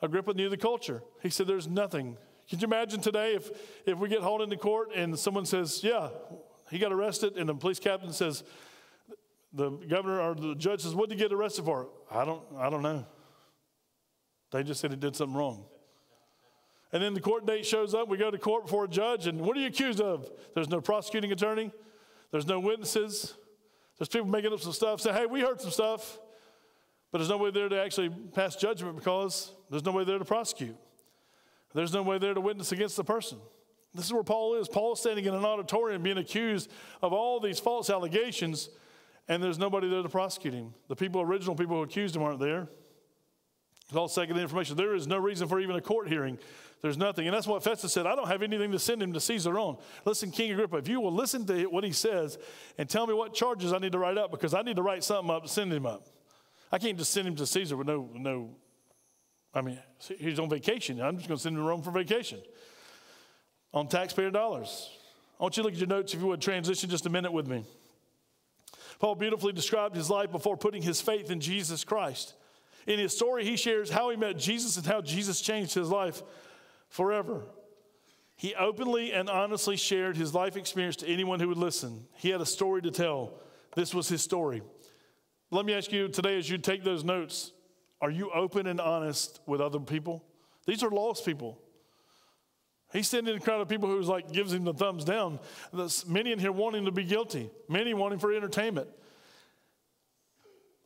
[0.02, 1.04] Agrippa knew the culture.
[1.22, 2.16] He said, There's nothing
[2.48, 3.50] can you imagine today if,
[3.86, 6.08] if we get hauled into court and someone says, Yeah,
[6.70, 8.44] he got arrested, and the police captain says,
[9.54, 11.88] the governor or the judge says, What did he get arrested for?
[12.10, 13.06] I don't, I don't know.
[14.50, 15.64] They just said he did something wrong.
[16.92, 18.08] And then the court date shows up.
[18.08, 20.30] We go to court before a judge, and what are you accused of?
[20.54, 21.70] There's no prosecuting attorney,
[22.30, 23.34] there's no witnesses,
[23.98, 26.18] there's people making up some stuff, say, Hey, we heard some stuff.
[27.10, 30.24] But there's no way there to actually pass judgment because there's no way there to
[30.24, 30.76] prosecute.
[31.74, 33.38] There's no way there to witness against the person.
[33.94, 34.68] This is where Paul is.
[34.68, 36.70] Paul is standing in an auditorium being accused
[37.02, 38.70] of all these false allegations,
[39.28, 40.72] and there's nobody there to prosecute him.
[40.88, 42.68] The people, original people who accused him aren't there.
[43.88, 44.76] It's all secondary information.
[44.76, 46.38] There is no reason for even a court hearing.
[46.80, 47.26] There's nothing.
[47.28, 48.06] And that's what Festus said.
[48.06, 49.76] I don't have anything to send him to Caesar on.
[50.06, 52.38] Listen, King Agrippa, if you will listen to what he says
[52.78, 55.04] and tell me what charges I need to write up, because I need to write
[55.04, 56.06] something up to send him up.
[56.72, 58.56] I can't just send him to Caesar with no, no
[59.54, 59.78] I mean,
[60.18, 61.00] he's on vacation.
[61.00, 62.40] I'm just going to send him to Rome for vacation
[63.74, 64.90] on taxpayer dollars.
[65.38, 67.32] I want you to look at your notes if you would transition just a minute
[67.32, 67.64] with me.
[68.98, 72.34] Paul beautifully described his life before putting his faith in Jesus Christ.
[72.86, 76.22] In his story, he shares how he met Jesus and how Jesus changed his life
[76.88, 77.42] forever.
[78.36, 82.06] He openly and honestly shared his life experience to anyone who would listen.
[82.16, 83.34] He had a story to tell.
[83.74, 84.62] This was his story.
[85.50, 87.52] Let me ask you today as you take those notes
[88.02, 90.22] are you open and honest with other people?
[90.66, 91.58] These are lost people.
[92.92, 95.38] He's sitting in a crowd of people who's like gives him the thumbs down.
[96.06, 98.88] Many in here wanting to be guilty, many wanting for entertainment.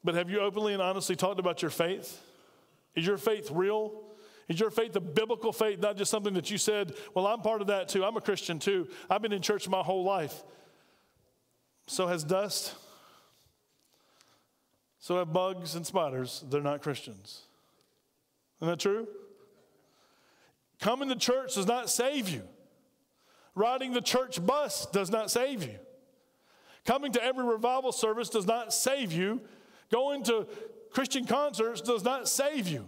[0.04, 2.22] But have you openly and honestly talked about your faith?
[2.94, 4.04] Is your faith real?
[4.48, 7.60] Is your faith a biblical faith, not just something that you said, well, I'm part
[7.60, 8.04] of that too.
[8.04, 8.86] I'm a Christian too.
[9.10, 10.44] I've been in church my whole life.
[11.88, 12.76] So has dust.
[15.06, 16.42] So have bugs and spiders.
[16.50, 17.42] They're not Christians.
[18.60, 19.06] Isn't that true?
[20.80, 22.42] Coming to church does not save you.
[23.54, 25.76] Riding the church bus does not save you.
[26.84, 29.42] Coming to every revival service does not save you.
[29.92, 30.48] Going to
[30.90, 32.84] Christian concerts does not save you.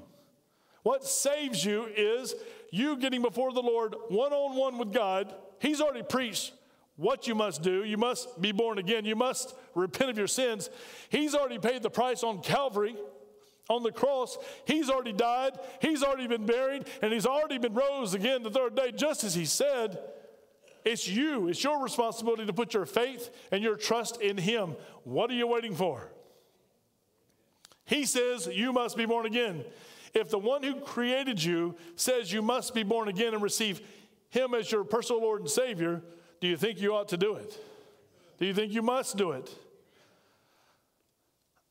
[0.82, 2.34] What saves you is
[2.72, 5.32] you getting before the Lord one on one with God.
[5.60, 6.52] He's already preached
[6.98, 7.84] what you must do.
[7.84, 9.06] You must be born again.
[9.06, 10.68] You must repent of your sins.
[11.08, 12.96] He's already paid the price on Calvary,
[13.70, 14.36] on the cross.
[14.66, 15.52] He's already died.
[15.80, 19.34] He's already been buried, and he's already been rose again the third day, just as
[19.34, 19.98] he said.
[20.84, 24.74] It's you, it's your responsibility to put your faith and your trust in him.
[25.04, 26.10] What are you waiting for?
[27.84, 29.64] He says you must be born again.
[30.14, 33.80] If the one who created you says you must be born again and receive
[34.30, 36.02] him as your personal Lord and Savior,
[36.40, 37.58] do you think you ought to do it?
[38.38, 39.50] Do you think you must do it?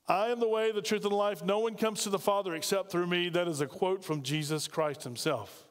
[0.07, 1.43] I am the way, the truth, and the life.
[1.43, 3.29] No one comes to the Father except through me.
[3.29, 5.65] That is a quote from Jesus Christ himself.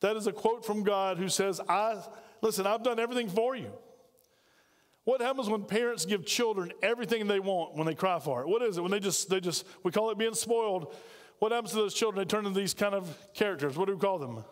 [0.00, 2.00] That is a quote from God who says, I
[2.40, 3.72] listen, I've done everything for you.
[5.04, 8.48] What happens when parents give children everything they want when they cry for it?
[8.48, 8.82] What is it?
[8.82, 10.94] When they just they just we call it being spoiled.
[11.40, 12.20] What happens to those children?
[12.20, 13.76] They turn into these kind of characters.
[13.76, 14.44] What do we call them?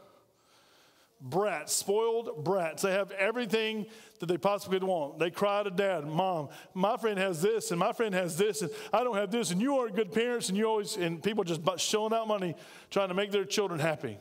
[1.21, 2.83] Brats, spoiled brats.
[2.83, 3.87] They have everything
[4.21, 5.19] that they possibly could want.
[5.19, 8.71] They cry to dad, mom, my friend has this and my friend has this and
[8.93, 11.61] I don't have this and you aren't good parents and you always, and people just
[11.81, 12.55] shelling out money
[12.91, 14.19] trying to make their children happy.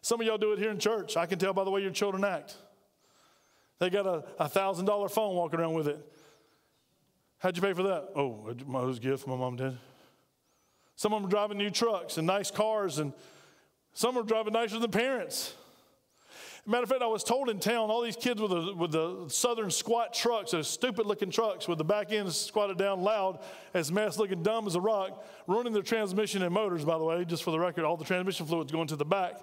[0.00, 1.16] Some of y'all do it here in church.
[1.16, 2.56] I can tell by the way your children act.
[3.78, 5.98] They got a, a thousand dollar phone walking around with it.
[7.38, 8.10] How'd you pay for that?
[8.14, 9.76] Oh, my gift, my mom did.
[10.94, 13.12] Some of them are driving new trucks and nice cars, and
[13.92, 15.54] some are driving nicer than parents.
[16.64, 19.24] Matter of fact, I was told in town all these kids with the, with the
[19.28, 23.40] southern squat trucks, those stupid looking trucks with the back end squatted down loud,
[23.74, 27.24] as mess looking dumb as a rock, ruining their transmission and motors, by the way,
[27.24, 29.40] just for the record, all the transmission fluids going to the back.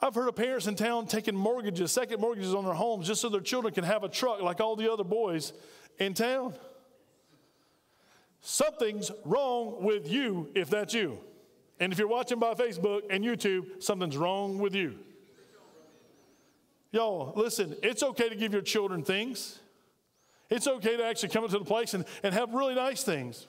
[0.00, 3.28] I've heard of parents in town taking mortgages, second mortgages on their homes, just so
[3.28, 5.52] their children can have a truck like all the other boys
[5.98, 6.54] in town.
[8.40, 11.18] Something's wrong with you if that's you.
[11.78, 14.98] And if you're watching by Facebook and YouTube, something's wrong with you.
[16.90, 19.58] Y'all, listen, it's okay to give your children things.
[20.50, 23.46] It's okay to actually come into the place and, and have really nice things.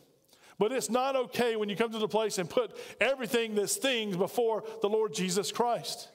[0.57, 4.17] But it's not okay when you come to the place and put everything that's things
[4.17, 6.09] before the Lord Jesus Christ.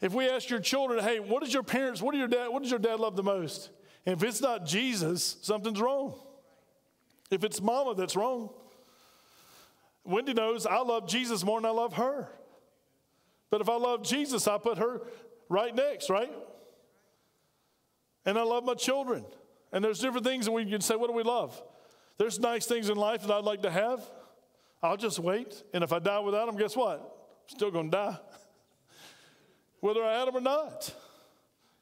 [0.00, 2.62] If we ask your children, hey, what does your parents, what do your dad, what
[2.62, 3.70] does your dad love the most?
[4.04, 6.14] And if it's not Jesus, something's wrong.
[7.30, 8.50] If it's mama that's wrong.
[10.04, 12.28] Wendy knows I love Jesus more than I love her.
[13.50, 15.02] But if I love Jesus, I put her
[15.52, 16.32] right next, right?
[18.24, 19.24] And I love my children.
[19.72, 21.60] And there's different things that we can say, what do we love?
[22.18, 24.02] There's nice things in life that I'd like to have.
[24.82, 25.62] I'll just wait.
[25.72, 27.00] And if I die without them, guess what?
[27.00, 28.18] I'm still going to die.
[29.80, 30.94] Whether I had them or not.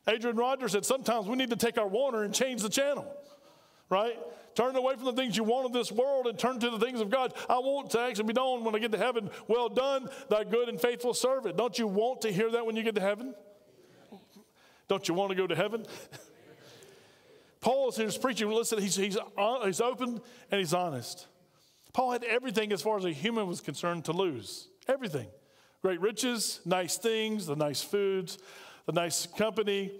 [0.08, 3.06] Adrian Rogers said sometimes we need to take our Warner and change the channel,
[3.88, 4.18] right?
[4.54, 7.00] Turn away from the things you want of this world and turn to the things
[7.00, 7.34] of God.
[7.48, 9.30] I want to actually be known when I get to heaven.
[9.46, 11.56] Well done, thy good and faithful servant.
[11.56, 13.34] Don't you want to hear that when you get to heaven?
[14.90, 15.86] Don't you want to go to heaven?
[17.60, 18.50] Paul is here preaching.
[18.50, 21.28] Listen, he's, he's, uh, he's open and he's honest.
[21.92, 24.66] Paul had everything as far as a human was concerned to lose.
[24.88, 25.28] Everything.
[25.80, 28.38] Great riches, nice things, the nice foods,
[28.86, 29.92] the nice company,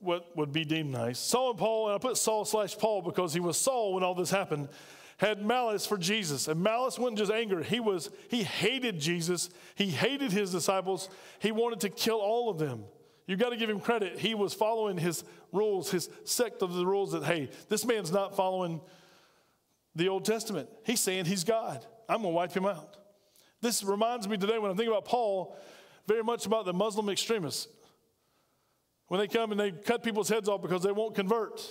[0.00, 1.20] what would be deemed nice.
[1.20, 4.16] Saul and Paul, and I put Saul slash Paul because he was Saul when all
[4.16, 4.70] this happened,
[5.18, 6.48] had malice for Jesus.
[6.48, 7.62] And malice wasn't just anger.
[7.62, 9.50] He was, he hated Jesus.
[9.76, 11.08] He hated his disciples.
[11.38, 12.86] He wanted to kill all of them.
[13.26, 14.18] You got to give him credit.
[14.18, 18.36] He was following his rules, his sect of the rules that, hey, this man's not
[18.36, 18.80] following
[19.94, 20.68] the Old Testament.
[20.84, 21.84] He's saying he's God.
[22.08, 22.96] I'm going to wipe him out.
[23.62, 25.56] This reminds me today when I'm thinking about Paul,
[26.06, 27.68] very much about the Muslim extremists.
[29.08, 31.62] When they come and they cut people's heads off because they won't convert.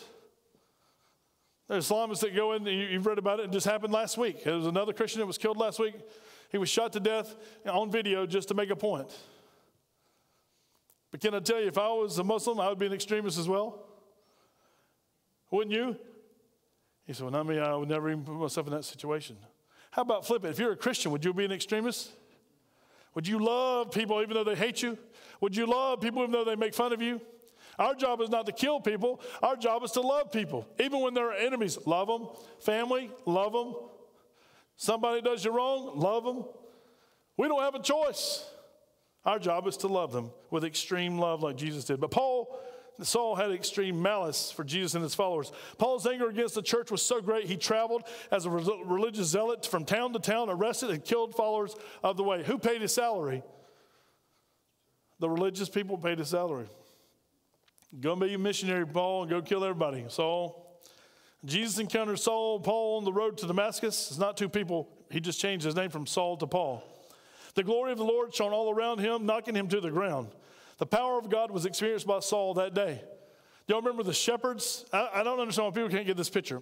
[1.68, 4.44] There's Islamists that go in, you've read about it, it just happened last week.
[4.44, 5.96] There was another Christian that was killed last week.
[6.52, 7.36] He was shot to death
[7.66, 9.12] on video just to make a point.
[11.14, 13.38] But can I tell you, if I was a Muslim, I would be an extremist
[13.38, 13.86] as well.
[15.52, 15.96] Wouldn't you?
[17.06, 19.38] He said, Well, not me, I would never even put myself in that situation.
[19.92, 20.50] How about flip it?
[20.50, 22.10] If you're a Christian, would you be an extremist?
[23.14, 24.98] Would you love people even though they hate you?
[25.40, 27.22] Would you love people even though they make fun of you?
[27.78, 29.22] Our job is not to kill people.
[29.44, 31.78] Our job is to love people, even when they're enemies.
[31.86, 32.28] Love them.
[32.60, 33.76] Family, love them.
[34.78, 36.44] Somebody does you wrong, love them.
[37.38, 38.50] We don't have a choice.
[39.26, 42.02] Our job is to love them with extreme love, like Jesus did.
[42.02, 42.60] But Paul,
[43.02, 45.52] Saul had extreme malice for Jesus and his followers.
[45.78, 49.86] Paul's anger against the church was so great, he traveled as a religious zealot from
[49.86, 52.44] town to town, arrested and killed followers of the way.
[52.44, 53.44] Who paid his salary?
[55.20, 56.68] The religious people paid his salary.
[58.00, 60.06] Go be a missionary, Paul, and go kill everybody.
[60.10, 60.60] Saul.
[61.46, 64.10] Jesus encountered Saul, Paul on the road to Damascus.
[64.10, 64.90] It's not two people.
[65.10, 66.84] He just changed his name from Saul to Paul.
[67.56, 70.30] The glory of the Lord shone all around him, knocking him to the ground.
[70.78, 73.02] The power of God was experienced by Saul that day.
[73.68, 74.86] Y'all remember the shepherds?
[74.92, 76.62] I, I, don't understand why people can't get this picture.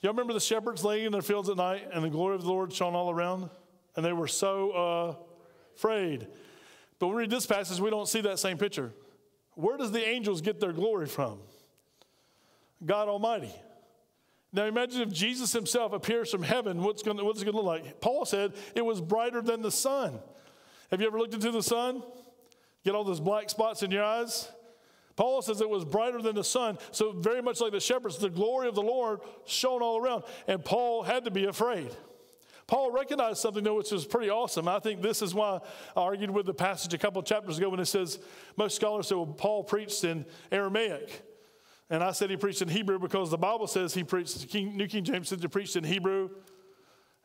[0.00, 2.48] Y'all remember the shepherds laying in their fields at night and the glory of the
[2.48, 3.48] Lord shone all around?
[3.94, 5.14] And they were so uh,
[5.76, 6.26] afraid.
[6.98, 8.92] But when we read this passage, we don't see that same picture.
[9.54, 11.38] Where does the angels get their glory from?
[12.84, 13.52] God Almighty.
[14.52, 17.84] Now imagine if Jesus himself appears from heaven, what's, going what's it going to look
[17.84, 18.00] like?
[18.00, 20.18] Paul said it was brighter than the sun.
[20.90, 22.02] Have you ever looked into the sun?
[22.84, 24.50] Get all those black spots in your eyes?
[25.14, 26.78] Paul says it was brighter than the sun.
[26.92, 30.24] So, very much like the shepherds, the glory of the Lord shone all around.
[30.48, 31.94] And Paul had to be afraid.
[32.66, 34.66] Paul recognized something, though, which was pretty awesome.
[34.66, 35.58] I think this is why
[35.96, 38.18] I argued with the passage a couple chapters ago when it says,
[38.56, 41.22] most scholars say, well, Paul preached in Aramaic.
[41.90, 44.86] And I said he preached in Hebrew because the Bible says he preached, King, New
[44.86, 46.30] King James says he preached in Hebrew.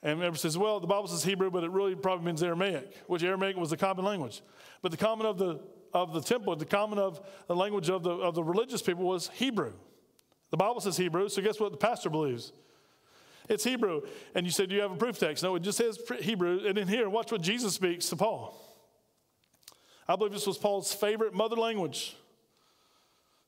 [0.01, 3.23] And everyone says, well, the Bible says Hebrew, but it really probably means Aramaic, which
[3.23, 4.41] Aramaic was the common language.
[4.81, 5.59] But the common of the,
[5.93, 9.29] of the temple, the common of the language of the, of the religious people was
[9.29, 9.73] Hebrew.
[10.51, 12.51] The Bible says Hebrew, so guess what the pastor believes?
[13.47, 14.01] It's Hebrew.
[14.33, 15.43] And you said, Do you have a proof text?
[15.43, 16.65] No, it just says Hebrew.
[16.67, 18.59] And in here, watch what Jesus speaks to Paul.
[20.07, 22.15] I believe this was Paul's favorite mother language.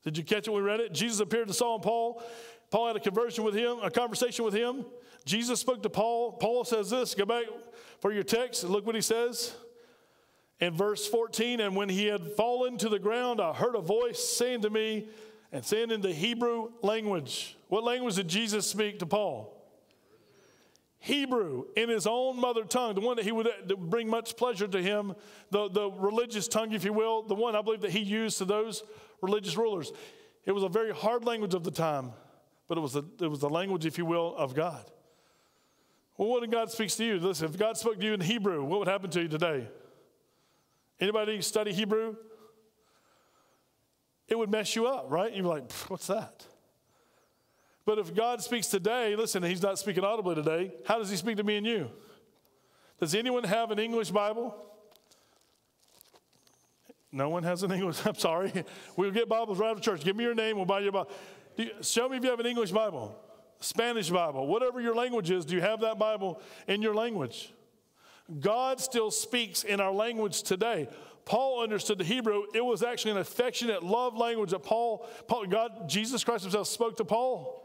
[0.04, 0.92] Did you catch it we read it?
[0.92, 2.22] Jesus appeared to Saul and Paul.
[2.70, 4.84] Paul had a conversion with him, a conversation with him.
[5.24, 6.32] Jesus spoke to Paul.
[6.32, 7.44] Paul says this, go back
[8.00, 9.54] for your text and look what he says.
[10.60, 14.18] In verse 14, and when he had fallen to the ground, I heard a voice
[14.18, 15.08] saying to me,
[15.52, 17.56] and saying in the Hebrew language.
[17.68, 19.54] What language did Jesus speak to Paul?
[21.00, 23.48] Hebrew in his own mother tongue, the one that he would
[23.88, 25.14] bring much pleasure to him,
[25.50, 28.44] the, the religious tongue, if you will, the one I believe that he used to
[28.44, 28.82] those
[29.22, 29.92] religious rulers.
[30.44, 32.12] It was a very hard language of the time,
[32.68, 34.84] but it was, a, it was the language, if you will, of God.
[36.16, 37.18] Well, what if God speaks to you?
[37.20, 39.68] Listen, if God spoke to you in Hebrew, what would happen to you today?
[41.00, 42.16] Anybody study Hebrew?
[44.26, 45.32] It would mess you up, right?
[45.34, 46.44] You're like, what's that?
[47.86, 50.72] But if God speaks today, listen, He's not speaking audibly today.
[50.84, 51.88] How does He speak to me and you?
[53.00, 54.54] Does anyone have an English Bible?
[57.10, 57.98] No one has an English.
[58.06, 58.52] I'm sorry.
[58.96, 60.04] We'll get Bibles right out of church.
[60.04, 60.56] Give me your name.
[60.56, 61.10] We'll buy you a Bible.
[61.56, 63.18] You, show me if you have an English Bible,
[63.60, 65.44] Spanish Bible, whatever your language is.
[65.44, 67.52] Do you have that Bible in your language?
[68.40, 70.88] God still speaks in our language today.
[71.24, 72.44] Paul understood the Hebrew.
[72.54, 76.96] It was actually an affectionate love language that Paul, Paul God, Jesus Christ himself spoke
[76.98, 77.64] to Paul.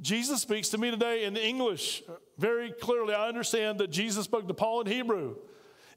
[0.00, 2.02] Jesus speaks to me today in English
[2.38, 3.12] very clearly.
[3.12, 5.36] I understand that Jesus spoke to Paul in Hebrew.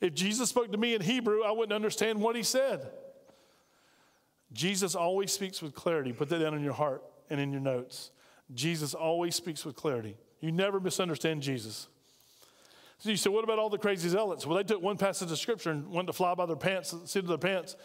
[0.04, 2.92] If Jesus spoke to me in Hebrew, I wouldn't understand what he said.
[4.52, 6.12] Jesus always speaks with clarity.
[6.12, 8.12] Put that down in your heart and in your notes.
[8.54, 10.18] Jesus always speaks with clarity.
[10.42, 11.88] You never misunderstand Jesus.
[12.98, 14.46] So you say, what about all the crazy zealots?
[14.46, 17.24] Well, they took one passage of scripture and wanted to fly by their pants, sit
[17.24, 17.78] of their pants,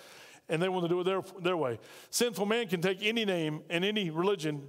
[0.49, 1.79] and they wanted to do it their, their way.
[2.11, 4.69] Sinful man can take any name and any religion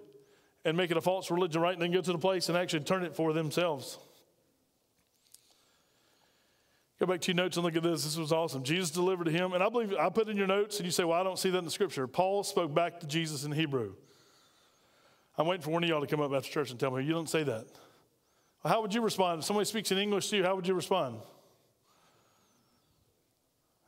[0.65, 1.73] and make it a false religion, right?
[1.73, 3.97] And then go to the place and actually turn it for themselves.
[6.99, 8.03] Go back to your notes and look at this.
[8.03, 8.63] This was awesome.
[8.63, 11.05] Jesus delivered to him, and I believe I put in your notes, and you say,
[11.05, 12.07] Well, I don't see that in the scripture.
[12.07, 13.93] Paul spoke back to Jesus in Hebrew.
[15.37, 17.13] I'm waiting for one of y'all to come up after church and tell me, You
[17.13, 17.67] don't say that.
[18.63, 19.39] Well, how would you respond?
[19.39, 21.21] If somebody speaks in English to you, how would you respond?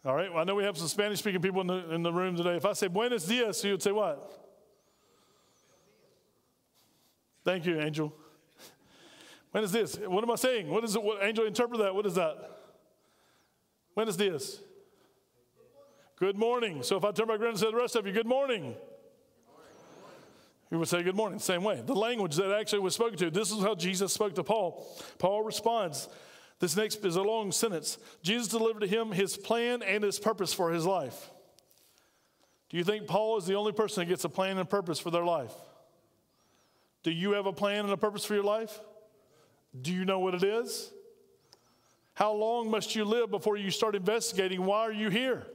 [0.06, 2.14] All right, well, I know we have some Spanish speaking people in the, in the
[2.14, 2.56] room today.
[2.56, 4.42] If I say buenos dias, you would say what?
[7.44, 8.14] Thank you, Angel.
[9.52, 9.98] When is this?
[9.98, 10.70] What am I saying?
[10.70, 11.04] What is it?
[11.04, 11.94] What, Angel, interpret that.
[11.94, 12.61] What is that?
[13.94, 14.62] When is this?
[16.18, 16.84] Good morning.
[16.84, 18.76] So if I turn my around and say the rest of you, good morning.
[20.70, 21.82] You would say good morning, same way.
[21.86, 24.88] The language that actually was spoken to, this is how Jesus spoke to Paul.
[25.20, 26.08] Paul responds.
[26.60, 27.98] This next is a long sentence.
[28.22, 31.32] Jesus delivered to him his plan and his purpose for his life.
[32.70, 35.10] Do you think Paul is the only person that gets a plan and purpose for
[35.10, 35.54] their life?
[37.04, 38.80] Do you have a plan and a purpose for your life?
[39.82, 40.92] Do you know what it is?
[42.14, 45.48] How long must you live before you start investigating why are you here?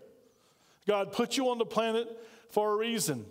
[0.86, 2.08] God put you on the planet
[2.50, 3.26] for a reason.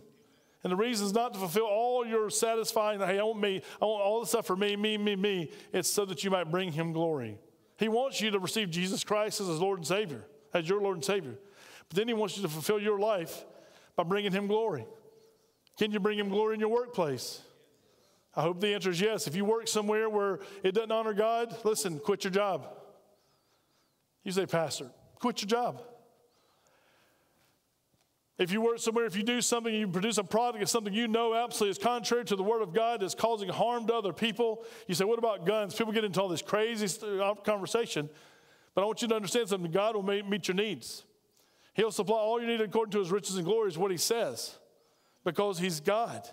[0.64, 3.86] And the reason is not to fulfill all your satisfying, hey, I want me, I
[3.86, 5.52] want all the stuff for me, me, me, me.
[5.72, 7.38] It's so that you might bring him glory.
[7.78, 10.96] He wants you to receive Jesus Christ as his Lord and Savior, as your Lord
[10.96, 11.36] and Savior.
[11.88, 13.46] But then he wants you to fulfill your life
[13.96, 14.86] by bringing him glory.
[15.78, 17.42] Can you bring him glory in your workplace?
[18.36, 19.28] I hope the answer is yes.
[19.28, 22.68] If you work somewhere where it doesn't honor God, listen, quit your job.
[24.26, 25.82] You say, Pastor, quit your job.
[28.38, 31.08] If you work somewhere, if you do something, you produce a product of something you
[31.08, 34.66] know absolutely is contrary to the Word of God, that's causing harm to other people.
[34.88, 35.74] You say, What about guns?
[35.74, 36.86] People get into all this crazy
[37.22, 38.10] uh, conversation.
[38.74, 41.06] But I want you to understand something God will meet your needs.
[41.76, 44.58] He'll supply all you need according to His riches and glory, is what He says,
[45.24, 46.28] because He's God.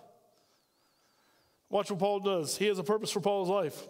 [1.68, 2.56] Watch what Paul does.
[2.56, 3.86] He has a purpose for Paul's life.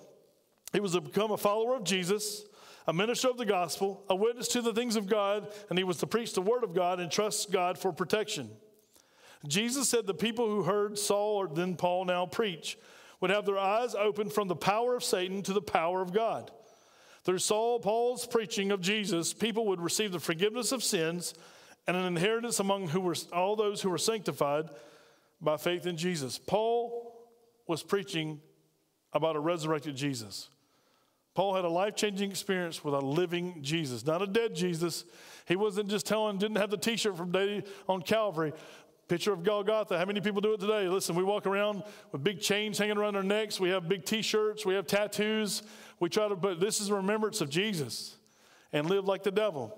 [0.73, 2.45] He was to become a follower of Jesus
[2.87, 5.99] a minister of the gospel, a witness to the things of God, and he was
[5.99, 8.51] to preach the word of God and trust God for protection.
[9.47, 12.79] Jesus said the people who heard Saul or then Paul now preach
[13.21, 16.51] would have their eyes opened from the power of Satan to the power of God.
[17.25, 21.35] Through Saul, Paul's preaching of Jesus, people would receive the forgiveness of sins
[21.87, 24.69] and an inheritance among who were all those who were sanctified
[25.41, 26.39] by faith in Jesus.
[26.39, 27.29] Paul
[27.67, 28.41] was preaching
[29.13, 30.49] about a resurrected Jesus.
[31.35, 35.05] Paul had a life changing experience with a living Jesus, not a dead Jesus.
[35.47, 38.53] He wasn't just telling, didn't have the t shirt from day on Calvary.
[39.09, 39.99] Picture of Golgotha.
[39.99, 40.89] How many people do it today?
[40.89, 43.59] Listen, we walk around with big chains hanging around our necks.
[43.59, 44.65] We have big t shirts.
[44.65, 45.63] We have tattoos.
[46.01, 48.17] We try to, but this is a remembrance of Jesus
[48.73, 49.77] and live like the devil.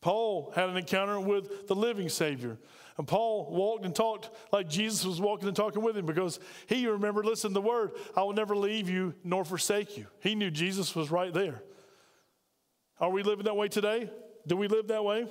[0.00, 2.58] Paul had an encounter with the living Savior.
[2.96, 6.86] And Paul walked and talked like Jesus was walking and talking with him because he
[6.86, 10.06] remembered, listen, the word, I will never leave you nor forsake you.
[10.20, 11.62] He knew Jesus was right there.
[13.00, 14.08] Are we living that way today?
[14.46, 15.26] Do we live that way?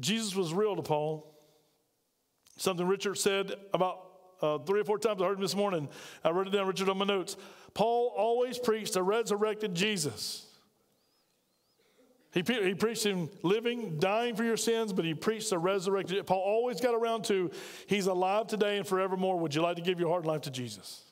[0.00, 1.26] Jesus was real to Paul.
[2.56, 4.06] Something Richard said about
[4.42, 5.88] uh, three or four times I heard him this morning.
[6.24, 7.36] I wrote it down, Richard, on my notes.
[7.74, 10.46] Paul always preached a resurrected Jesus.
[12.32, 16.24] He, he preached him living, dying for your sins, but he preached the resurrected.
[16.26, 17.50] Paul always got around to,
[17.86, 19.38] he's alive today and forevermore.
[19.40, 21.02] Would you like to give your heart and life to Jesus?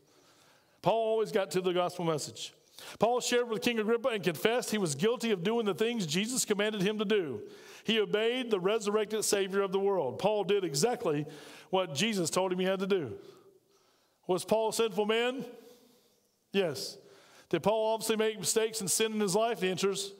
[0.80, 2.52] Paul always got to the gospel message.
[3.00, 6.44] Paul shared with King Agrippa and confessed he was guilty of doing the things Jesus
[6.44, 7.42] commanded him to do.
[7.82, 10.20] He obeyed the resurrected Savior of the world.
[10.20, 11.26] Paul did exactly
[11.70, 13.14] what Jesus told him he had to do.
[14.28, 15.44] Was Paul a sinful man?
[16.52, 16.96] Yes.
[17.48, 19.58] Did Paul obviously make mistakes and sin in his life?
[19.58, 20.12] The answer is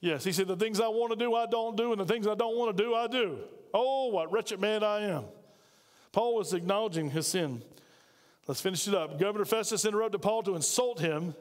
[0.00, 2.26] Yes, he said, The things I want to do, I don't do, and the things
[2.26, 3.38] I don't want to do, I do.
[3.74, 5.24] Oh, what wretched man I am.
[6.12, 7.62] Paul was acknowledging his sin.
[8.46, 9.18] Let's finish it up.
[9.18, 11.34] Governor Festus interrupted Paul to insult him.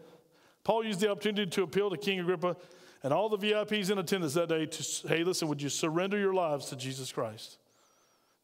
[0.63, 2.57] Paul used the opportunity to appeal to King Agrippa
[3.03, 6.33] and all the VIPs in attendance that day to, hey, listen, would you surrender your
[6.33, 7.57] lives to Jesus Christ?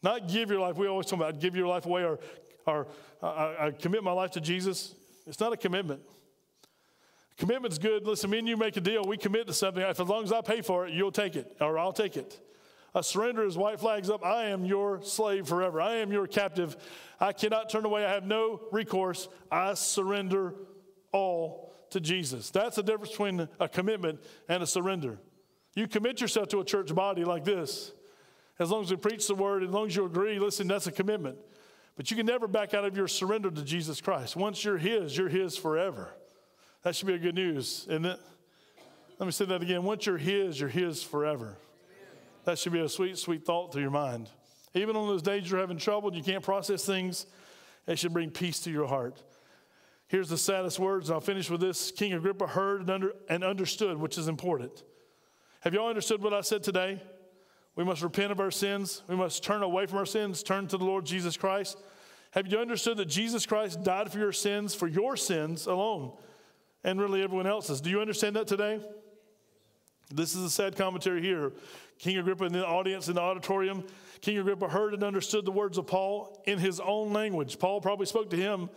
[0.01, 0.77] Not give your life.
[0.77, 2.19] We always talk about give your life away or,
[2.65, 2.87] or
[3.21, 4.95] uh, I commit my life to Jesus.
[5.27, 6.01] It's not a commitment.
[7.37, 8.05] Commitment's good.
[8.05, 9.03] Listen, me and you make a deal.
[9.03, 9.81] We commit to something.
[9.81, 12.39] If as long as I pay for it, you'll take it, or I'll take it.
[12.95, 14.23] A surrender is white flags up.
[14.23, 15.81] I am your slave forever.
[15.81, 16.77] I am your captive.
[17.19, 18.05] I cannot turn away.
[18.05, 19.29] I have no recourse.
[19.51, 20.53] I surrender
[21.11, 22.51] all to Jesus.
[22.51, 25.17] That's the difference between a commitment and a surrender.
[25.75, 27.93] You commit yourself to a church body like this.
[28.59, 30.91] As long as we preach the word, as long as you agree, listen, that's a
[30.91, 31.37] commitment.
[31.95, 34.35] But you can never back out of your surrender to Jesus Christ.
[34.35, 36.13] Once you're His, you're His forever.
[36.83, 38.19] That should be a good news, isn't it?
[39.17, 39.83] Let me say that again.
[39.83, 41.55] Once you're His, you're His forever.
[42.43, 44.29] That should be a sweet, sweet thought to your mind.
[44.73, 47.25] Even on those days you're having trouble and you can't process things,
[47.87, 49.23] it should bring peace to your heart.
[50.07, 51.89] Here's the saddest words, and I'll finish with this.
[51.89, 54.83] King Agrippa heard and, under, and understood, which is important.
[55.61, 57.01] Have y'all understood what I said today?
[57.75, 59.03] We must repent of our sins.
[59.07, 61.77] We must turn away from our sins, turn to the Lord Jesus Christ.
[62.31, 66.11] Have you understood that Jesus Christ died for your sins, for your sins alone,
[66.83, 67.81] and really everyone else's?
[67.81, 68.79] Do you understand that today?
[70.13, 71.53] This is a sad commentary here.
[71.99, 73.83] King Agrippa in the audience in the auditorium,
[74.21, 77.57] King Agrippa heard and understood the words of Paul in his own language.
[77.59, 78.69] Paul probably spoke to him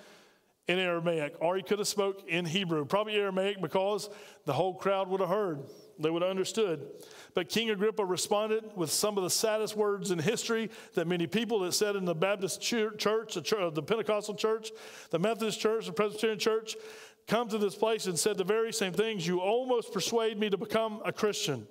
[0.69, 4.11] in Aramaic, or he could have spoke in Hebrew, probably Aramaic because
[4.47, 5.61] the whole crowd would have heard.
[5.99, 6.87] They would have understood.
[7.35, 11.61] But King Agrippa responded with some of the saddest words in history that many people
[11.61, 13.05] that said in the Baptist church,
[13.35, 14.73] the, the Pentecostal church,
[15.11, 16.77] the Methodist church, the Presbyterian church,
[17.27, 19.27] come to this place and said the very same things.
[19.27, 21.67] You almost persuade me to become a Christian.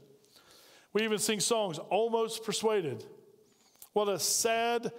[0.93, 3.03] We even sing songs, almost persuaded.
[3.93, 4.91] What a sad,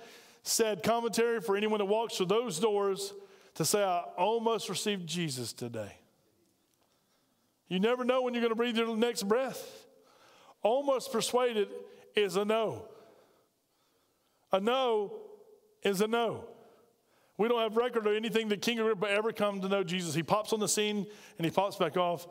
[0.43, 3.13] sad commentary for anyone that walks through those doors
[3.55, 5.93] to say, I almost received Jesus today.
[7.69, 9.87] You never know when you're going to breathe your next breath.
[10.63, 11.69] Almost persuaded
[12.15, 12.87] is a no.
[14.53, 15.13] A no
[15.83, 16.45] is a no.
[17.39, 20.15] We don't have record of anything that King Agrippa ever come to know Jesus.
[20.15, 21.07] He pops on the scene
[21.39, 22.27] and he pops back off.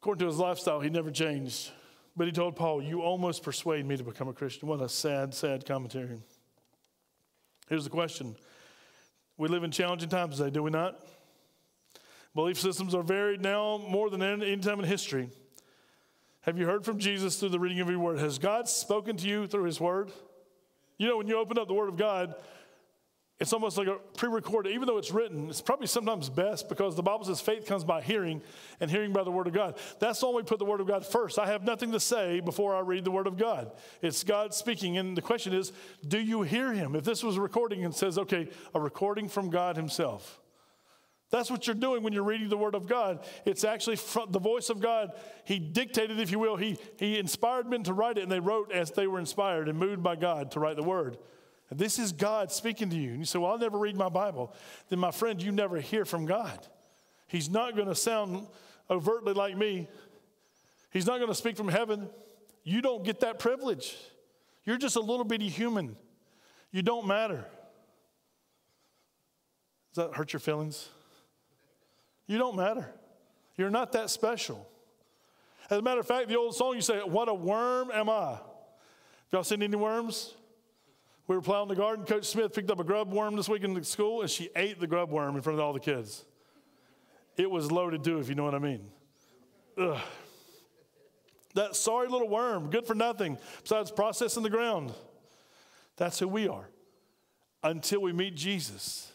[0.00, 1.70] According to his lifestyle, he never changed.
[2.16, 4.68] But he told Paul, You almost persuade me to become a Christian.
[4.68, 6.18] What a sad, sad commentary.
[7.68, 8.36] Here's the question
[9.38, 11.00] We live in challenging times today, do we not?
[12.34, 15.28] Belief systems are varied now more than any time in history.
[16.42, 18.18] Have you heard from Jesus through the reading of your word?
[18.18, 20.12] Has God spoken to you through his word?
[20.98, 22.34] You know, when you open up the word of God,
[23.40, 26.94] it's almost like a pre recorded, even though it's written, it's probably sometimes best because
[26.94, 28.40] the Bible says faith comes by hearing
[28.78, 29.76] and hearing by the Word of God.
[29.98, 31.38] That's why we put the Word of God first.
[31.38, 33.72] I have nothing to say before I read the Word of God.
[34.02, 34.98] It's God speaking.
[34.98, 35.72] And the question is,
[36.06, 36.94] do you hear Him?
[36.94, 40.40] If this was a recording and says, okay, a recording from God Himself,
[41.30, 43.26] that's what you're doing when you're reading the Word of God.
[43.44, 45.10] It's actually the voice of God.
[45.44, 48.70] He dictated, if you will, he, he inspired men to write it, and they wrote
[48.70, 51.18] as they were inspired and moved by God to write the Word.
[51.70, 53.10] This is God speaking to you.
[53.10, 54.54] And you say, Well, I'll never read my Bible.
[54.88, 56.66] Then, my friend, you never hear from God.
[57.26, 58.46] He's not going to sound
[58.90, 59.88] overtly like me,
[60.90, 62.08] He's not going to speak from heaven.
[62.62, 63.96] You don't get that privilege.
[64.64, 65.96] You're just a little bitty human.
[66.70, 67.44] You don't matter.
[69.94, 70.88] Does that hurt your feelings?
[72.26, 72.90] You don't matter.
[73.56, 74.66] You're not that special.
[75.70, 78.30] As a matter of fact, the old song you say, What a worm am I?
[78.30, 78.40] Have
[79.32, 80.34] y'all seen any worms?
[81.26, 82.04] We were plowing the garden.
[82.04, 84.78] Coach Smith picked up a grub worm this week in the school, and she ate
[84.78, 86.24] the grub worm in front of all the kids.
[87.36, 88.86] It was loaded too, if you know what I mean.
[89.78, 90.00] Ugh.
[91.54, 94.92] That sorry little worm, good for nothing besides processing the ground.
[95.96, 96.68] That's who we are
[97.62, 99.13] until we meet Jesus.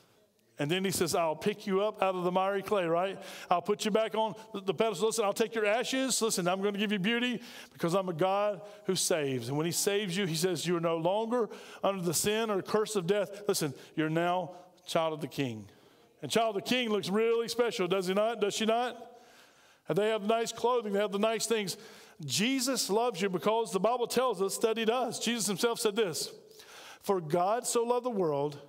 [0.59, 3.17] And then he says, I'll pick you up out of the miry clay, right?
[3.49, 5.07] I'll put you back on the pedestal.
[5.07, 6.21] Listen, I'll take your ashes.
[6.21, 7.41] Listen, I'm going to give you beauty
[7.71, 9.47] because I'm a God who saves.
[9.47, 11.49] And when he saves you, he says, You are no longer
[11.81, 13.43] under the sin or curse of death.
[13.47, 14.51] Listen, you're now
[14.85, 15.65] child of the king.
[16.21, 18.41] And child of the king looks really special, does he not?
[18.41, 19.21] Does she not?
[19.87, 21.77] And they have nice clothing, they have the nice things.
[22.25, 25.19] Jesus loves you because the Bible tells us that he does.
[25.19, 26.31] Jesus himself said this
[27.01, 28.59] For God so loved the world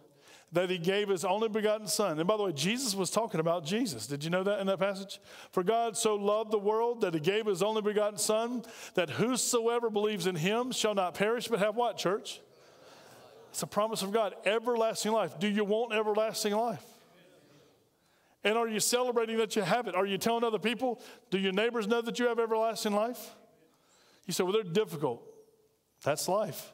[0.53, 2.19] that he gave his only begotten son.
[2.19, 4.07] And by the way, Jesus was talking about Jesus.
[4.07, 5.21] Did you know that in that passage?
[5.53, 9.91] For God so loved the world that he gave his only begotten son, that whosoever
[9.91, 12.41] believes in him shall not perish, but have what, church?
[13.51, 15.39] It's a promise of God, everlasting life.
[15.39, 16.85] Do you want everlasting life?
[18.43, 19.95] And are you celebrating that you have it?
[19.95, 21.01] Are you telling other people?
[21.31, 23.35] Do your neighbors know that you have everlasting life?
[24.27, 25.23] You say, well, they're difficult.
[26.03, 26.73] That's life.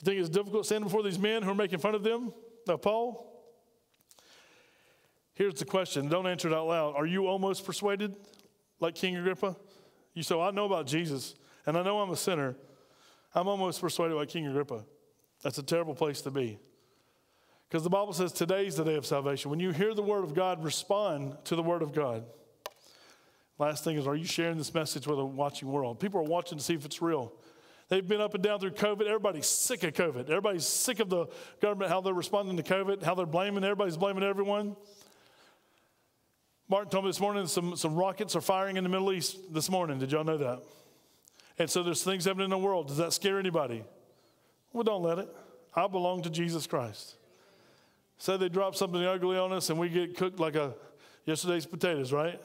[0.00, 2.32] You think it's difficult standing before these men who are making fun of them?
[2.68, 3.26] Now, Paul,
[5.32, 6.08] here's the question.
[6.08, 6.94] Don't answer it out loud.
[6.96, 8.14] Are you almost persuaded,
[8.78, 9.56] like King Agrippa?
[10.12, 12.54] You say, well, I know about Jesus, and I know I'm a sinner.
[13.34, 14.84] I'm almost persuaded like King Agrippa.
[15.42, 16.58] That's a terrible place to be.
[17.68, 19.50] Because the Bible says today's the day of salvation.
[19.50, 22.24] When you hear the word of God, respond to the word of God.
[23.58, 26.00] Last thing is, are you sharing this message with a watching world?
[26.00, 27.32] People are watching to see if it's real.
[27.88, 29.06] They've been up and down through COVID.
[29.06, 30.28] Everybody's sick of COVID.
[30.28, 31.26] Everybody's sick of the
[31.60, 33.64] government, how they're responding to COVID, how they're blaming.
[33.64, 34.76] Everybody's blaming everyone.
[36.68, 39.70] Martin told me this morning some, some rockets are firing in the Middle East this
[39.70, 39.98] morning.
[39.98, 40.62] Did y'all know that?
[41.58, 42.88] And so there's things happening in the world.
[42.88, 43.84] Does that scare anybody?
[44.72, 45.34] Well, don't let it.
[45.74, 47.16] I belong to Jesus Christ.
[48.18, 50.74] Say they drop something ugly on us and we get cooked like a
[51.24, 52.40] yesterday's potatoes, right?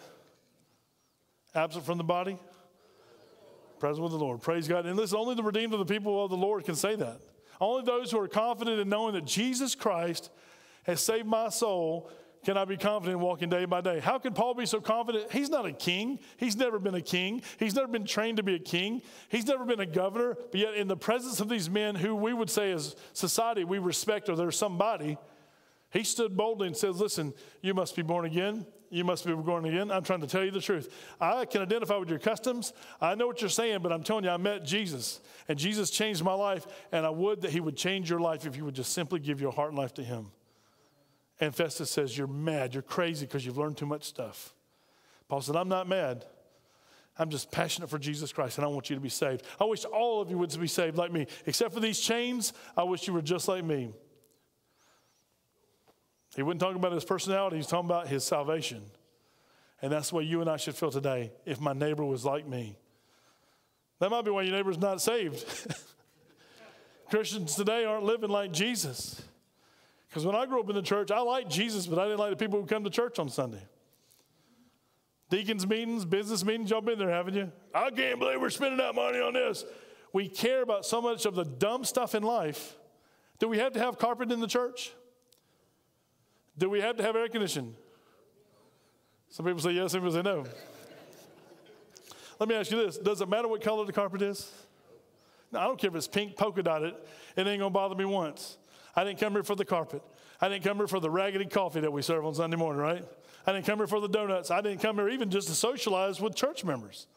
[1.53, 2.39] Absent from the body,
[3.83, 4.41] Present with the Lord.
[4.41, 4.85] Praise God.
[4.85, 7.19] And listen, only the redeemed of the people of the Lord can say that.
[7.59, 10.29] Only those who are confident in knowing that Jesus Christ
[10.83, 12.09] has saved my soul
[12.45, 13.99] can I be confident in walking day by day.
[13.99, 15.33] How could Paul be so confident?
[15.33, 16.19] He's not a king.
[16.37, 17.41] He's never been a king.
[17.59, 19.01] He's never been trained to be a king.
[19.27, 20.37] He's never been a governor.
[20.51, 23.79] But yet, in the presence of these men who we would say as society we
[23.79, 25.17] respect or they're somebody,
[25.91, 28.65] he stood boldly and says, Listen, you must be born again.
[28.93, 29.89] You must be born again.
[29.89, 30.93] I'm trying to tell you the truth.
[31.19, 32.73] I can identify with your customs.
[33.01, 36.23] I know what you're saying, but I'm telling you, I met Jesus, and Jesus changed
[36.23, 38.93] my life, and I would that he would change your life if you would just
[38.93, 40.27] simply give your heart and life to him.
[41.39, 42.75] And Festus says, You're mad.
[42.75, 44.53] You're crazy because you've learned too much stuff.
[45.27, 46.25] Paul said, I'm not mad.
[47.17, 49.43] I'm just passionate for Jesus Christ and I want you to be saved.
[49.59, 51.27] I wish all of you would be saved like me.
[51.45, 53.93] Except for these chains, I wish you were just like me.
[56.35, 58.81] He wasn't talking about his personality, he's talking about his salvation.
[59.81, 62.47] And that's the way you and I should feel today if my neighbor was like
[62.47, 62.77] me.
[63.99, 65.45] That might be why your neighbor's not saved.
[67.09, 69.21] Christians today aren't living like Jesus.
[70.09, 72.29] Because when I grew up in the church, I liked Jesus, but I didn't like
[72.29, 73.61] the people who come to church on Sunday.
[75.29, 77.51] Deacons meetings, business meetings, y'all been there, haven't you?
[77.73, 79.65] I can't believe we're spending that money on this.
[80.13, 82.77] We care about so much of the dumb stuff in life.
[83.39, 84.93] Do we have to have carpet in the church?
[86.57, 87.75] Do we have to have air conditioning?
[89.29, 90.45] Some people say yes, some people say no.
[92.39, 94.51] Let me ask you this Does it matter what color the carpet is?
[95.51, 96.95] No, I don't care if it's pink polka dotted,
[97.35, 98.57] it ain't gonna bother me once.
[98.95, 100.03] I didn't come here for the carpet.
[100.39, 103.03] I didn't come here for the raggedy coffee that we serve on Sunday morning, right?
[103.45, 104.51] I didn't come here for the donuts.
[104.51, 107.07] I didn't come here even just to socialize with church members.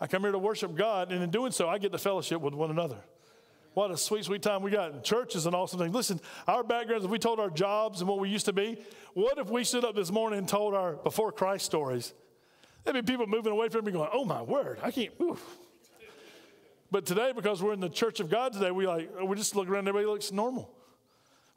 [0.00, 2.54] I come here to worship God, and in doing so, I get to fellowship with
[2.54, 2.98] one another.
[3.74, 5.02] What a sweet, sweet time we got.
[5.02, 5.92] Church is an awesome thing.
[5.92, 8.78] Listen, our backgrounds, if we told our jobs and what we used to be,
[9.14, 12.14] what if we stood up this morning and told our before Christ stories?
[12.84, 15.42] There'd be people moving away from me going, oh my word, I can't, oof.
[16.90, 19.68] But today, because we're in the church of God today, we like, we just look
[19.68, 20.70] around, everybody looks normal.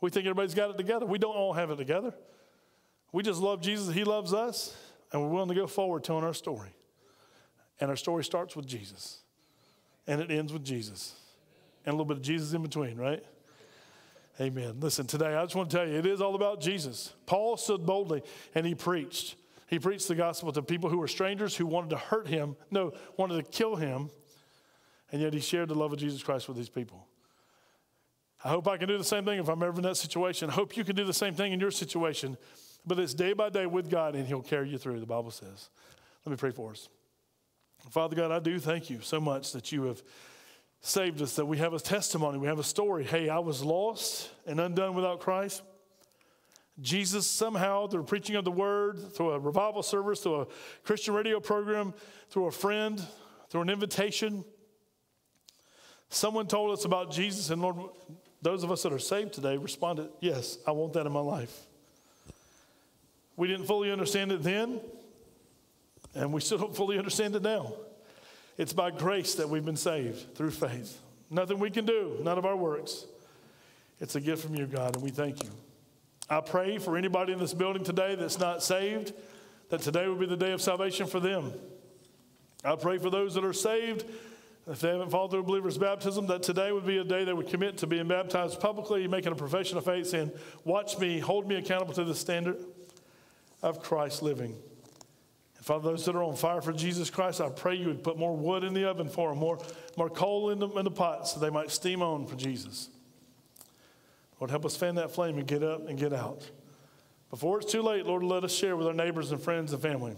[0.02, 1.06] We think everybody's got it together.
[1.06, 2.14] We don't all have it together.
[3.12, 4.76] We just love Jesus, He loves us,
[5.12, 6.70] and we're willing to go forward telling our story.
[7.80, 9.20] And our story starts with Jesus,
[10.08, 11.14] and it ends with Jesus,
[11.88, 13.24] and a little bit of Jesus in between, right?
[14.42, 14.76] Amen.
[14.82, 17.14] Listen, today I just want to tell you, it is all about Jesus.
[17.26, 18.22] Paul stood boldly
[18.54, 19.36] and he preached.
[19.68, 22.92] He preached the gospel to people who were strangers who wanted to hurt him, no,
[23.16, 24.10] wanted to kill him,
[25.12, 27.08] and yet he shared the love of Jesus Christ with these people.
[28.44, 30.50] I hope I can do the same thing if I'm ever in that situation.
[30.50, 32.38] I hope you can do the same thing in your situation.
[32.86, 35.70] But it's day by day with God, and He'll carry you through, the Bible says.
[36.26, 36.90] Let me pray for us.
[37.90, 40.04] Father God, I do thank you so much that you have
[40.82, 43.04] saved us, that we have a testimony, we have a story.
[43.04, 45.62] Hey, I was lost and undone without Christ.
[46.80, 50.48] Jesus, somehow, through preaching of the word, through a revival service, through a
[50.84, 51.94] Christian radio program,
[52.30, 53.02] through a friend,
[53.50, 54.46] through an invitation,
[56.10, 57.78] someone told us about Jesus, and Lord,
[58.42, 61.66] those of us that are saved today responded, Yes, I want that in my life.
[63.36, 64.80] We didn't fully understand it then,
[66.14, 67.74] and we still don't fully understand it now.
[68.58, 71.00] It's by grace that we've been saved through faith.
[71.30, 73.06] Nothing we can do, none of our works.
[74.00, 75.50] It's a gift from you, God, and we thank you.
[76.30, 79.14] I pray for anybody in this building today that's not saved,
[79.70, 81.54] that today will be the day of salvation for them.
[82.64, 84.06] I pray for those that are saved
[84.70, 87.48] if they haven't followed through believer's baptism, that today would be a day they would
[87.48, 90.32] commit to being baptized publicly, making a profession of faith, saying,
[90.66, 92.58] Watch me, hold me accountable to the standard
[93.64, 94.58] of Christ living.
[95.58, 98.18] And Father, those that are on fire for Jesus Christ, I pray you would put
[98.18, 99.60] more wood in the oven for them, more,
[99.98, 102.90] more coal in the, in the pot so they might steam on for Jesus.
[104.40, 106.50] Lord, help us fan that flame and get up and get out.
[107.30, 110.16] Before it's too late, Lord, let us share with our neighbors and friends and family.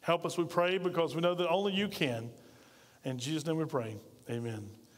[0.00, 2.30] Help us, we pray, because we know that only you can.
[3.04, 3.96] In Jesus' name we pray.
[4.30, 4.77] Amen.